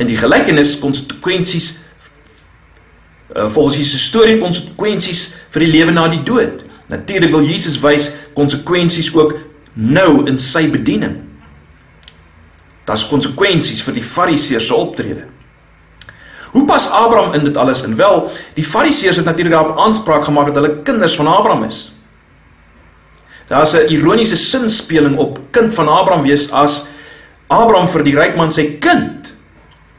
In 0.00 0.08
die 0.10 0.16
gelykenis 0.18 0.78
konsekwensies 0.80 1.68
uh, 3.36 3.46
volgens 3.46 3.76
Jesus 3.76 4.00
se 4.00 4.08
storie 4.08 4.38
konsekwensies 4.40 5.28
vir 5.52 5.66
die 5.66 5.72
lewe 5.76 5.94
na 5.94 6.08
die 6.12 6.22
dood. 6.24 6.64
Natuurlik 6.88 7.32
wil 7.34 7.46
Jesus 7.46 7.78
wys 7.82 8.12
konsekwensies 8.34 9.12
ook 9.14 9.36
nou 9.74 10.24
in 10.30 10.40
sy 10.40 10.66
bediening. 10.72 11.20
Daar's 12.86 13.08
konsekwensies 13.10 13.82
vir 13.82 13.98
die 13.98 14.04
Fariseërs 14.06 14.68
se 14.70 14.74
optrede. 14.74 15.26
Hoe 16.54 16.64
pas 16.64 16.86
Abraham 16.90 17.34
in 17.34 17.44
dit 17.44 17.56
alles 17.56 17.82
in? 17.84 17.96
Wel, 17.98 18.30
die 18.54 18.64
Fariseërs 18.64 19.16
het 19.20 19.26
natuurlik 19.26 19.52
daarop 19.52 19.78
aanspraak 19.78 20.24
gemaak 20.24 20.52
dat 20.52 20.62
hulle 20.62 20.82
kinders 20.86 21.16
van 21.18 21.26
Abraham 21.26 21.66
is. 21.66 21.92
Daar's 23.48 23.74
'n 23.74 23.90
ironiese 23.90 24.36
sinspeling 24.36 25.16
op 25.16 25.38
kind 25.50 25.74
van 25.74 25.88
Abraham 25.88 26.22
wees 26.22 26.50
as 26.52 26.86
Abraham 27.46 27.88
vir 27.88 28.02
die 28.02 28.16
ryk 28.16 28.36
man 28.36 28.50
sê 28.50 28.78
kind 28.78 29.34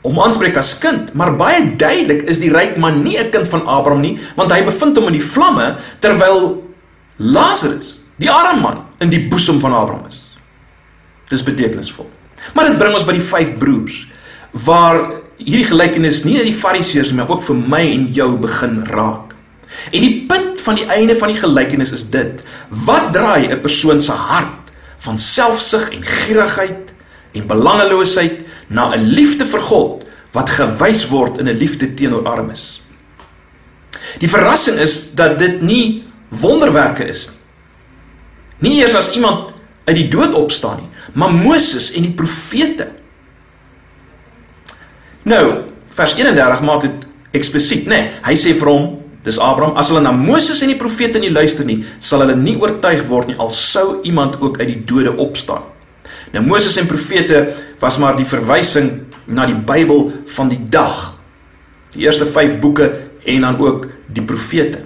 om 0.02 0.20
aanspreek 0.20 0.58
as 0.58 0.78
kind, 0.78 1.14
maar 1.14 1.36
baie 1.36 1.76
duidelik 1.76 2.22
is 2.32 2.40
die 2.40 2.52
ryk 2.52 2.78
man 2.78 3.04
nie 3.04 3.18
'n 3.20 3.30
kind 3.30 3.48
van 3.48 3.68
Abraham 3.68 4.02
nie, 4.02 4.20
want 4.36 4.52
hy 4.52 4.64
bevind 4.64 4.98
hom 4.98 5.08
in 5.08 5.20
die 5.20 5.28
vlamme 5.34 5.76
terwyl 6.00 6.64
Lazarus, 7.18 8.00
die 8.16 8.32
arme 8.32 8.62
man, 8.62 8.86
in 9.00 9.10
die 9.10 9.28
boesem 9.30 9.60
van 9.60 9.74
Abraham 9.74 10.06
is. 10.08 10.24
Dis 11.30 11.44
betekenisvol. 11.44 12.10
Maar 12.54 12.72
dit 12.72 12.78
bring 12.78 12.96
ons 12.96 13.06
by 13.08 13.18
die 13.18 13.30
vyf 13.34 13.56
broers 13.60 14.06
waar 14.66 15.00
hierdie 15.38 15.68
gelykenis 15.70 16.24
nie 16.26 16.38
net 16.38 16.48
die 16.50 16.58
fariseërs 16.58 17.14
maar 17.14 17.30
ook 17.30 17.44
vir 17.46 17.60
my 17.74 17.84
en 17.94 18.08
jou 18.16 18.30
begin 18.42 18.80
raak. 18.90 19.36
En 19.92 20.02
die 20.02 20.26
punt 20.30 20.62
van 20.64 20.80
die 20.80 20.88
einde 20.90 21.16
van 21.20 21.32
die 21.32 21.40
gelykenis 21.40 21.94
is 21.96 22.08
dit: 22.10 22.44
wat 22.86 23.14
draai 23.14 23.48
'n 23.52 23.62
persoon 23.62 24.02
se 24.02 24.12
hart 24.12 24.72
van 24.98 25.20
selfsug 25.20 25.92
en 25.92 26.04
gierigheid 26.04 26.94
en 27.34 27.48
belangeloosheid 27.48 28.46
na 28.68 28.96
'n 28.96 29.14
liefde 29.14 29.46
vir 29.46 29.60
God 29.60 30.04
wat 30.32 30.50
gewys 30.50 31.08
word 31.10 31.38
in 31.38 31.48
'n 31.48 31.58
liefde 31.58 31.94
teenoor 31.94 32.26
armes? 32.28 32.82
Die 34.20 34.30
verrassing 34.30 34.78
is 34.78 35.14
dat 35.14 35.40
dit 35.40 35.62
nie 35.62 36.04
wonderwerke 36.30 37.06
is 37.06 37.30
nie. 37.30 37.36
Nie 38.60 38.82
eers 38.82 38.96
as 38.96 39.14
iemand 39.14 39.54
uit 39.86 39.96
die 39.96 40.08
dood 40.08 40.34
opstaan 40.34 40.78
nie, 40.82 40.90
maar 41.18 41.34
Moses 41.34 41.90
en 41.98 42.06
die 42.06 42.14
profete. 42.14 42.92
Nou, 45.28 45.44
vers 45.98 46.14
31 46.16 46.62
maak 46.64 46.86
dit 46.86 47.08
eksplisiet, 47.36 47.88
nê? 47.90 47.98
Nee, 47.98 48.12
hy 48.28 48.36
sê 48.40 48.54
vir 48.58 48.70
hom, 48.70 48.86
dis 49.26 49.40
Abraham, 49.42 49.76
as 49.80 49.90
hulle 49.92 50.04
na 50.06 50.14
Moses 50.16 50.62
en 50.64 50.72
die 50.72 50.80
profete 50.80 51.20
nie 51.20 51.34
luister 51.34 51.68
nie, 51.68 51.82
sal 52.00 52.24
hulle 52.24 52.38
nie 52.40 52.56
oortuig 52.62 53.02
word 53.10 53.32
nie 53.32 53.40
al 53.42 53.52
sou 53.52 53.98
iemand 54.08 54.38
ook 54.40 54.62
uit 54.62 54.70
die 54.70 54.84
dode 54.88 55.16
opstaan. 55.20 55.66
Nou 56.36 56.44
Moses 56.46 56.78
en 56.80 56.88
profete 56.88 57.42
was 57.82 57.98
maar 58.02 58.16
die 58.18 58.28
verwysing 58.28 59.08
na 59.28 59.48
die 59.50 59.58
Bybel 59.58 60.12
van 60.38 60.52
die 60.52 60.62
dag. 60.72 61.18
Die 61.96 62.06
eerste 62.06 62.28
5 62.30 62.60
boeke 62.64 62.92
en 63.28 63.44
dan 63.44 63.60
ook 63.60 63.88
die 64.14 64.24
profete. 64.24 64.86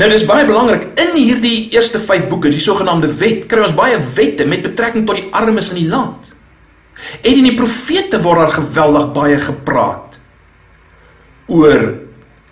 Nou 0.00 0.08
dis 0.08 0.24
baie 0.24 0.46
belangrik 0.48 0.86
in 1.00 1.12
hierdie 1.18 1.68
eerste 1.74 2.00
5 2.00 2.30
boeke, 2.30 2.48
die 2.48 2.62
sogenaamde 2.62 3.10
wet, 3.20 3.44
kry 3.50 3.66
ons 3.66 3.76
baie 3.76 3.98
wette 4.16 4.46
met 4.48 4.62
betrekking 4.64 5.04
tot 5.04 5.18
die 5.18 5.28
armes 5.36 5.74
in 5.74 5.82
die 5.82 5.90
land. 5.90 6.30
En 7.20 7.36
in 7.36 7.48
die 7.50 7.56
profete 7.58 8.20
word 8.24 8.40
daar 8.40 8.54
geweldig 8.54 9.10
baie 9.16 9.36
gepraat 9.44 10.16
oor 11.50 11.84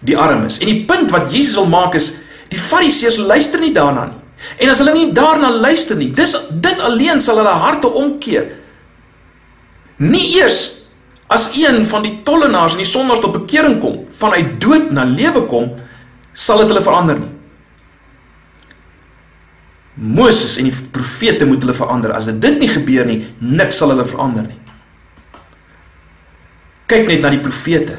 die 0.05 0.17
armes. 0.19 0.59
En 0.61 0.69
die 0.69 0.83
punt 0.89 1.13
wat 1.15 1.33
Jesus 1.33 1.57
wil 1.57 1.71
maak 1.73 1.97
is 1.97 2.11
die 2.53 2.61
Fariseërs 2.61 3.21
luister 3.31 3.63
nie 3.65 3.73
daarna 3.77 4.09
nie. 4.11 4.21
En 4.61 4.71
as 4.71 4.83
hulle 4.83 4.95
nie 4.95 5.09
daarna 5.17 5.49
luister 5.55 5.97
nie, 5.99 6.11
dis 6.15 6.35
dit 6.53 6.85
alleen 6.85 7.23
sal 7.25 7.41
hulle 7.41 7.55
harte 7.65 7.89
omkeer. 7.89 8.53
Nie 10.05 10.35
eers 10.41 10.67
As 11.29 11.51
een 11.61 11.83
van 11.85 12.01
die 12.07 12.23
tollenaars 12.25 12.73
en 12.73 12.81
die 12.81 12.89
sondaars 12.89 13.21
tot 13.21 13.35
bekering 13.35 13.75
kom, 13.83 13.99
vanuit 14.17 14.55
dood 14.65 14.87
na 14.97 15.03
lewe 15.05 15.43
kom, 15.45 15.67
sal 16.33 16.63
dit 16.63 16.73
hulle 16.73 16.81
verander 16.87 17.19
nie. 17.21 17.35
Moses 19.99 20.57
en 20.61 20.69
die 20.69 20.75
profete 20.95 21.47
moet 21.47 21.63
hulle 21.65 21.75
verander. 21.75 22.15
As 22.15 22.31
dit 22.31 22.61
nie 22.61 22.71
gebeur 22.71 23.07
nie, 23.09 23.21
niks 23.43 23.81
sal 23.81 23.93
hulle 23.95 24.07
verander 24.07 24.47
nie. 24.47 24.59
Kyk 26.89 27.09
net 27.11 27.25
na 27.25 27.33
die 27.35 27.43
profete. 27.45 27.99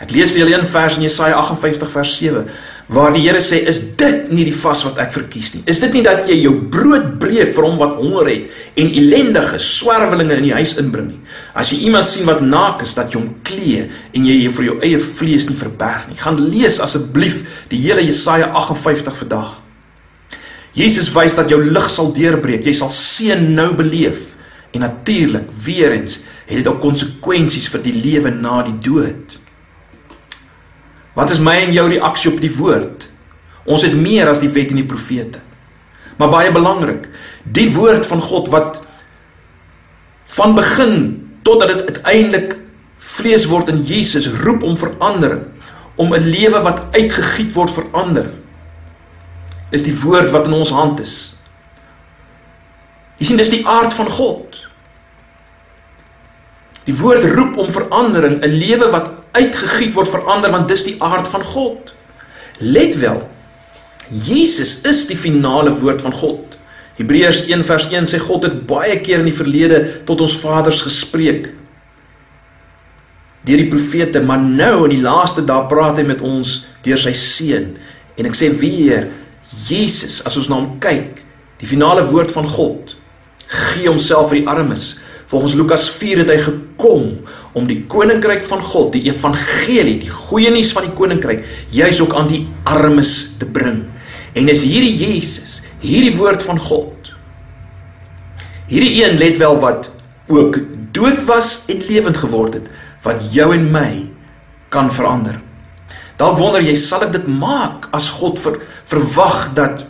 Ek 0.00 0.14
lees 0.14 0.30
vir 0.32 0.44
julle 0.44 0.56
een 0.56 0.68
vers 0.70 0.96
in 0.96 1.04
Jesaja 1.04 1.40
58 1.42 1.90
vers 1.92 2.18
7 2.22 2.44
waar 2.90 3.12
die 3.14 3.22
Here 3.22 3.38
sê 3.38 3.60
is 3.70 3.78
dit 3.98 4.32
nie 4.34 4.44
die 4.48 4.54
vas 4.56 4.80
wat 4.82 4.98
ek 4.98 5.12
verkies 5.14 5.52
nie. 5.54 5.60
Is 5.70 5.78
dit 5.82 5.92
nie 5.94 6.02
dat 6.02 6.26
jy 6.26 6.40
jou 6.40 6.56
brood 6.72 7.12
breek 7.22 7.52
vir 7.54 7.66
hom 7.68 7.78
wat 7.78 7.94
honger 8.00 8.26
het 8.32 8.80
en 8.82 8.90
ellendige 8.90 9.60
swerwelinge 9.62 10.40
in 10.40 10.48
die 10.48 10.56
huis 10.56 10.74
inbring 10.82 11.12
nie. 11.12 11.20
As 11.54 11.70
jy 11.70 11.84
iemand 11.86 12.10
sien 12.10 12.26
wat 12.26 12.42
naak 12.42 12.82
is, 12.82 12.96
dat 12.98 13.14
jy 13.14 13.20
hom 13.20 13.30
klee 13.46 13.86
en 13.86 14.26
jy 14.26 14.50
vir 14.56 14.66
jou 14.66 14.76
eie 14.82 14.98
vlees 15.04 15.46
nie 15.46 15.58
verberg 15.60 16.08
nie. 16.10 16.18
Gaan 16.18 16.42
lees 16.50 16.80
asseblief 16.82 17.44
die 17.70 17.78
hele 17.84 18.02
Jesaja 18.02 18.50
58 18.58 19.22
vandag. 19.22 19.59
Jesus 20.72 21.10
wys 21.12 21.34
dat 21.34 21.50
jou 21.50 21.60
lig 21.64 21.90
sal 21.90 22.12
deurbreek. 22.14 22.64
Jy 22.64 22.74
sal 22.78 22.90
seën 22.94 23.54
nou 23.54 23.74
beleef. 23.74 24.36
En 24.70 24.84
natuurlik, 24.86 25.48
weer 25.64 25.92
eens, 25.92 26.20
het 26.46 26.60
dit 26.60 26.68
ook 26.68 26.80
konsekwensies 26.82 27.68
vir 27.70 27.82
die 27.82 27.94
lewe 27.94 28.30
na 28.30 28.62
die 28.66 28.76
dood. 28.82 29.38
Wat 31.14 31.30
is 31.30 31.42
my 31.42 31.56
en 31.66 31.74
jou 31.74 31.88
reaksie 31.90 32.30
op 32.32 32.40
die 32.42 32.52
woord? 32.54 33.08
Ons 33.66 33.84
het 33.86 33.94
meer 33.98 34.30
as 34.30 34.42
die 34.42 34.50
wet 34.50 34.70
en 34.70 34.80
die 34.80 34.88
profete. 34.88 35.42
Maar 36.20 36.30
baie 36.32 36.52
belangrik, 36.52 37.08
die 37.44 37.70
woord 37.74 38.06
van 38.06 38.22
God 38.22 38.50
wat 38.52 38.82
van 40.30 40.54
begin 40.54 40.94
totdat 41.42 41.72
dit 41.72 41.86
uiteindelik 41.90 42.56
vlees 43.00 43.46
word 43.50 43.72
in 43.72 43.80
Jesus 43.82 44.28
roep 44.44 44.62
om 44.62 44.76
verandering, 44.76 45.42
om 45.96 46.14
'n 46.14 46.30
lewe 46.30 46.60
wat 46.62 46.82
uitgegiet 46.92 47.52
word 47.52 47.70
verander. 47.70 48.30
Is 49.70 49.86
die 49.86 49.94
woord 50.02 50.32
wat 50.34 50.48
in 50.50 50.56
ons 50.56 50.72
hand 50.74 51.00
is. 51.00 51.16
Jy 53.20 53.28
sien 53.28 53.40
dis 53.40 53.52
die 53.52 53.64
aard 53.68 53.94
van 53.94 54.08
God. 54.10 54.58
Die 56.88 56.96
woord 56.96 57.26
roep 57.36 57.58
om 57.60 57.70
verandering, 57.70 58.40
'n 58.40 58.58
lewe 58.58 58.90
wat 58.90 59.10
uitgegiet 59.32 59.94
word 59.94 60.08
verander 60.08 60.50
want 60.50 60.68
dis 60.68 60.84
die 60.84 60.96
aard 60.98 61.28
van 61.28 61.44
God. 61.44 61.94
Let 62.58 62.96
wel. 62.98 63.28
Jesus 64.10 64.80
is 64.82 65.06
die 65.06 65.16
finale 65.16 65.74
woord 65.78 66.02
van 66.02 66.12
God. 66.12 66.58
Hebreërs 66.98 67.46
1 67.46 67.64
vers 67.64 67.86
1 67.92 68.08
sê 68.10 68.18
God 68.18 68.42
het 68.42 68.66
baie 68.66 68.98
keer 69.00 69.22
in 69.22 69.30
die 69.30 69.36
verlede 69.36 70.02
tot 70.04 70.20
ons 70.20 70.40
vaders 70.42 70.82
gespreek 70.82 71.52
deur 73.40 73.56
die 73.56 73.70
profete, 73.72 74.20
maar 74.20 74.40
nou 74.42 74.84
in 74.84 74.98
die 74.98 75.00
laaste 75.00 75.40
dae 75.48 75.64
praat 75.70 75.96
hy 75.96 76.04
met 76.04 76.20
ons 76.20 76.66
deur 76.84 77.00
sy 77.00 77.14
seun. 77.16 77.70
En 78.20 78.28
ek 78.28 78.36
sê 78.36 78.50
weer, 78.60 79.06
Jesus, 79.50 80.20
as 80.26 80.36
ons 80.38 80.48
na 80.50 80.60
hom 80.60 80.78
kyk, 80.82 81.22
die 81.60 81.68
finale 81.68 82.04
woord 82.08 82.30
van 82.34 82.46
God, 82.48 82.94
gee 83.50 83.88
homself 83.88 84.30
vir 84.30 84.42
die 84.42 84.50
armes. 84.50 84.92
Volgens 85.30 85.54
Lukas 85.58 85.86
4 85.94 86.22
het 86.24 86.30
hy 86.32 86.38
gekom 86.42 87.04
om 87.54 87.66
die 87.66 87.84
koninkryk 87.90 88.42
van 88.46 88.62
God, 88.62 88.92
die 88.94 89.04
evangelie, 89.10 89.98
die 90.02 90.10
goeie 90.10 90.50
nuus 90.54 90.72
van 90.74 90.86
die 90.88 90.94
koninkryk, 90.96 91.44
juis 91.74 92.00
ook 92.02 92.14
aan 92.18 92.30
die 92.30 92.44
armes 92.66 93.36
te 93.38 93.46
bring. 93.46 93.84
En 94.34 94.50
is 94.50 94.64
hierdie 94.66 94.94
Jesus, 94.98 95.60
hierdie 95.82 96.14
woord 96.18 96.42
van 96.46 96.58
God. 96.62 97.12
Hierdie 98.70 99.02
een 99.02 99.18
let 99.18 99.38
wel 99.42 99.58
wat 99.62 99.90
ook 100.30 100.58
dood 100.94 101.24
was 101.26 101.64
en 101.70 101.82
lewend 101.86 102.18
geword 102.22 102.58
het, 102.58 102.70
wat 103.02 103.22
jou 103.34 103.50
en 103.54 103.70
my 103.70 103.90
kan 104.70 104.90
verander. 104.94 105.40
Dalk 106.20 106.36
wonder 106.36 106.60
jy, 106.60 106.74
sal 106.76 107.06
ek 107.06 107.14
dit 107.14 107.28
maak 107.32 107.88
as 107.96 108.10
God 108.20 108.36
ver, 108.42 108.58
verwag 108.90 109.54
dat 109.56 109.86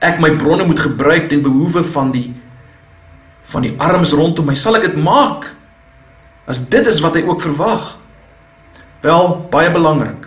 ek 0.00 0.22
my 0.22 0.30
bronne 0.40 0.64
moet 0.68 0.80
gebruik 0.80 1.28
ten 1.28 1.44
behoewe 1.44 1.84
van 1.92 2.12
die 2.14 2.30
van 3.46 3.62
die 3.62 3.76
arms 3.78 4.10
rondom 4.16 4.48
my, 4.48 4.56
sal 4.58 4.74
ek 4.74 4.88
dit 4.88 4.96
maak? 4.98 5.52
As 6.50 6.64
dit 6.66 6.86
is 6.90 6.98
wat 7.04 7.14
hy 7.14 7.22
ook 7.28 7.44
verwag. 7.44 7.92
Wel, 9.04 9.28
baie 9.52 9.70
belangrik. 9.70 10.26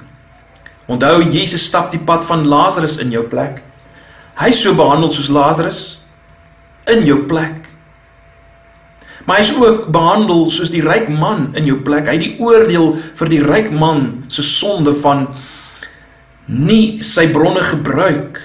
Onthou 0.88 1.19
Jesus 1.27 1.65
stap 1.67 1.89
die 1.91 1.99
pad 1.99 2.23
van 2.29 2.47
Lazarus 2.47 2.95
in 3.03 3.12
jou 3.12 3.25
plek. 3.27 3.60
Hy 4.39 4.53
so 4.55 4.71
behandel 4.77 5.12
soos 5.12 5.27
Lazarus 5.36 5.82
in 6.88 7.03
jou 7.08 7.25
plek. 7.27 7.58
Maar 9.25 9.41
hy 9.41 9.43
is 9.43 9.55
ook 9.58 9.88
behandel 9.91 10.47
soos 10.53 10.71
die 10.73 10.84
ryk 10.86 11.10
man 11.12 11.49
in 11.60 11.67
jou 11.67 11.79
plek. 11.86 12.08
Hy 12.08 12.15
het 12.17 12.23
die 12.23 12.39
oordeel 12.39 12.93
vir 13.19 13.32
die 13.32 13.41
ryk 13.43 13.71
man 13.71 14.23
se 14.32 14.45
sonde 14.45 14.93
van 15.01 15.27
nie 16.49 17.03
sy 17.05 17.27
bronne 17.34 17.62
gebruik 17.65 18.39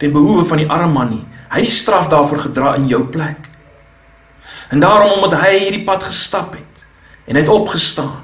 ten 0.00 0.14
behoewe 0.14 0.44
van 0.48 0.62
die 0.62 0.68
arme 0.68 0.92
man 0.96 1.10
nie. 1.14 1.24
Hy 1.52 1.60
het 1.60 1.68
die 1.68 1.76
straf 1.76 2.08
daarvoor 2.10 2.46
gedra 2.48 2.74
in 2.80 2.88
jou 2.90 3.04
plek. 3.12 3.48
En 4.72 4.80
daarom 4.80 5.18
omdat 5.18 5.36
hy 5.42 5.52
hierdie 5.58 5.84
pad 5.86 6.04
gestap 6.08 6.56
het 6.56 6.68
en 7.28 7.36
hy 7.36 7.44
het 7.44 7.52
opgestaan, 7.52 8.22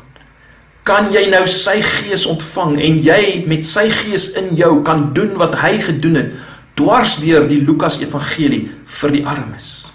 kan 0.88 1.11
jy 1.12 1.26
nou 1.28 1.44
sy 1.50 1.76
gees 1.85 2.24
ontvang 2.26 2.78
en 2.81 2.96
jy 3.04 3.22
met 3.48 3.66
sy 3.68 3.87
gees 3.92 4.31
in 4.40 4.54
jou 4.57 4.78
kan 4.87 5.11
doen 5.14 5.37
wat 5.40 5.59
hy 5.61 5.76
gedoen 5.85 6.16
het 6.22 6.33
dwars 6.78 7.18
deur 7.20 7.44
die 7.50 7.61
Lukas 7.61 8.00
evangelie 8.00 8.64
vir 8.98 9.12
die 9.12 9.24
armes. 9.26 9.88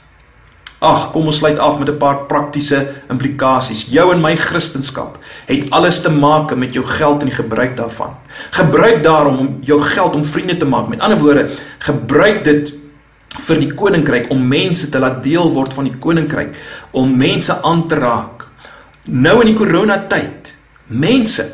Ag, 0.84 1.14
kom 1.14 1.30
ons 1.32 1.38
sluit 1.40 1.60
af 1.64 1.78
met 1.80 1.88
'n 1.90 1.98
paar 1.98 2.26
praktiese 2.28 2.88
implikasies. 3.10 3.88
Jou 3.88 4.12
en 4.12 4.22
my 4.22 4.36
Christendom 4.36 5.12
het 5.48 5.70
alles 5.70 6.02
te 6.02 6.12
maak 6.12 6.56
met 6.56 6.74
jou 6.74 6.86
geld 6.86 7.22
en 7.22 7.28
die 7.28 7.36
gebruik 7.36 7.78
daarvan. 7.78 8.16
Gebruik 8.52 9.04
daarom 9.04 9.40
om 9.40 9.58
jou 9.62 9.82
geld 9.82 10.16
om 10.16 10.26
vriende 10.26 10.58
te 10.58 10.66
maak. 10.66 10.88
Met 10.88 11.00
ander 11.00 11.20
woorde, 11.20 11.50
gebruik 11.80 12.44
dit 12.44 12.74
vir 13.40 13.60
die 13.60 13.74
koninkryk 13.74 14.30
om 14.30 14.48
mense 14.48 14.90
te 14.90 15.00
laat 15.00 15.24
deel 15.24 15.52
word 15.52 15.74
van 15.74 15.84
die 15.84 15.98
koninkryk, 15.98 16.56
om 16.92 17.18
mense 17.18 17.62
aan 17.64 17.88
te 17.88 17.96
raak. 17.96 18.46
Nou 19.10 19.40
in 19.42 19.48
die 19.52 19.58
koronatyd, 19.58 20.54
mense 20.88 21.48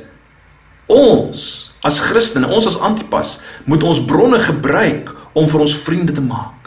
ons 0.85 1.71
as 1.81 1.99
Christene, 1.99 2.47
ons 2.47 2.67
as 2.67 2.79
Antipas, 2.79 3.39
moet 3.65 3.83
ons 3.83 4.05
bronne 4.05 4.39
gebruik 4.39 5.13
om 5.33 5.47
vir 5.47 5.59
ons 5.59 5.77
vriende 5.85 6.13
te 6.13 6.21
maak. 6.21 6.58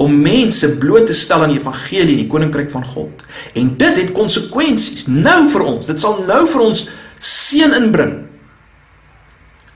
Om 0.00 0.16
mense 0.24 0.78
bloot 0.80 1.06
te 1.10 1.16
stel 1.16 1.44
aan 1.44 1.52
die 1.52 1.60
evangelie 1.60 2.16
in 2.16 2.22
die 2.24 2.30
koninkryk 2.30 2.70
van 2.72 2.86
God. 2.88 3.24
En 3.54 3.74
dit 3.76 4.00
het 4.00 4.14
konsekwensies 4.16 5.06
nou 5.10 5.44
vir 5.52 5.66
ons. 5.74 5.90
Dit 5.92 6.00
sal 6.00 6.22
nou 6.28 6.42
vir 6.48 6.64
ons 6.64 6.86
seën 7.20 7.76
inbring. 7.76 8.14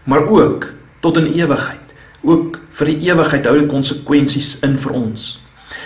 Maar 0.09 0.29
ook 0.33 0.71
tot 1.05 1.21
in 1.21 1.33
ewigheid 1.33 1.85
ook 2.25 2.59
vir 2.79 2.91
die 2.93 3.11
ewigheid 3.11 3.47
hou 3.49 3.59
dit 3.59 3.71
konsekwensies 3.71 4.57
in 4.65 4.79
vir 4.81 4.97
ons. 4.97 5.27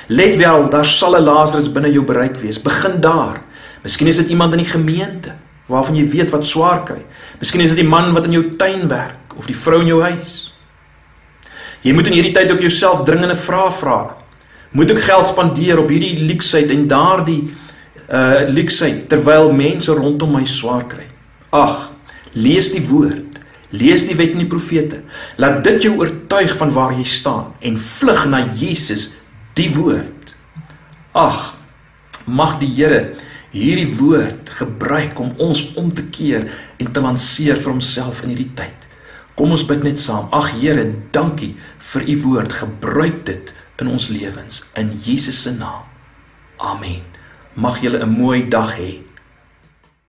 Let 0.09 0.39
wel, 0.41 0.69
daar 0.71 0.87
sal 0.87 1.17
'n 1.17 1.25
Lazarus 1.25 1.73
binne 1.73 1.93
jou 1.93 2.05
bereik 2.05 2.37
wees. 2.37 2.63
Begin 2.63 3.01
daar. 3.01 3.43
Miskien 3.83 4.09
is 4.09 4.17
dit 4.17 4.29
iemand 4.29 4.53
in 4.53 4.63
die 4.63 4.73
gemeente 4.73 5.35
waarvan 5.67 5.97
jy 5.97 6.09
weet 6.09 6.31
wat 6.31 6.47
swaar 6.47 6.85
kry. 6.85 7.05
Miskien 7.39 7.61
is 7.61 7.69
dit 7.69 7.77
die 7.77 7.89
man 7.89 8.13
wat 8.13 8.25
in 8.25 8.33
jou 8.33 8.49
tuin 8.57 8.89
werk 8.89 9.37
of 9.37 9.47
die 9.47 9.57
vrou 9.57 9.81
in 9.81 9.87
jou 9.87 10.03
huis. 10.03 10.55
Jy 11.83 11.93
moet 11.93 12.07
in 12.07 12.13
hierdie 12.13 12.33
tyd 12.33 12.51
ook 12.51 12.61
jouself 12.61 13.05
dringende 13.05 13.37
vrae 13.37 13.71
vra. 13.71 14.17
Moet 14.71 14.93
ek 14.93 15.05
geld 15.07 15.31
spandeer 15.31 15.81
op 15.81 15.89
hierdie 15.93 16.27
leksheid 16.29 16.73
en 16.75 16.89
daardie 16.91 17.43
uh 18.09 18.49
leksheid 18.49 19.07
terwyl 19.09 19.51
mense 19.53 19.93
rondom 19.93 20.35
my 20.37 20.45
swaar 20.49 20.85
kry? 20.89 21.07
Ag, 21.53 21.91
lees 22.37 22.73
die 22.75 22.85
woord. 22.89 23.41
Lees 23.69 24.07
die 24.09 24.17
wet 24.17 24.33
en 24.33 24.45
die 24.45 24.49
profete. 24.49 25.03
Laat 25.41 25.61
dit 25.65 25.89
jou 25.89 25.95
oortuig 26.01 26.55
van 26.57 26.73
waar 26.77 26.95
jy 26.97 27.05
staan 27.09 27.53
en 27.61 27.77
vlug 27.81 28.25
na 28.29 28.43
Jesus, 28.57 29.11
die 29.57 29.69
woord. 29.77 30.35
Ag, 31.17 31.57
mag 32.29 32.59
die 32.61 32.71
Here 32.77 33.03
hierdie 33.53 33.89
woord 33.97 34.51
gebruik 34.59 35.17
om 35.21 35.33
ons 35.41 35.63
om 35.81 35.89
te 35.89 36.05
keer 36.13 36.51
en 36.77 36.91
te 36.93 37.01
lanseer 37.01 37.57
vir 37.57 37.73
homself 37.73 38.21
in 38.25 38.35
hierdie 38.35 38.53
tyd. 38.57 38.89
Kom 39.39 39.55
ons 39.55 39.65
bid 39.65 39.85
net 39.87 40.01
saam. 40.03 40.29
Ag 40.35 40.53
Here, 40.59 40.85
dankie 41.15 41.55
vir 41.93 42.05
u 42.05 42.17
woord. 42.27 42.57
Gebruik 42.61 43.25
dit 43.29 43.53
in 43.79 43.89
ons 43.89 44.09
lewens 44.09 44.71
in 44.75 44.93
Jesus 45.05 45.43
se 45.43 45.53
naam. 45.55 45.87
Amen. 46.57 47.03
Mag 47.55 47.79
julle 47.83 47.99
'n 48.03 48.11
mooi 48.11 48.49
dag 48.49 48.75
hê. 48.77 49.03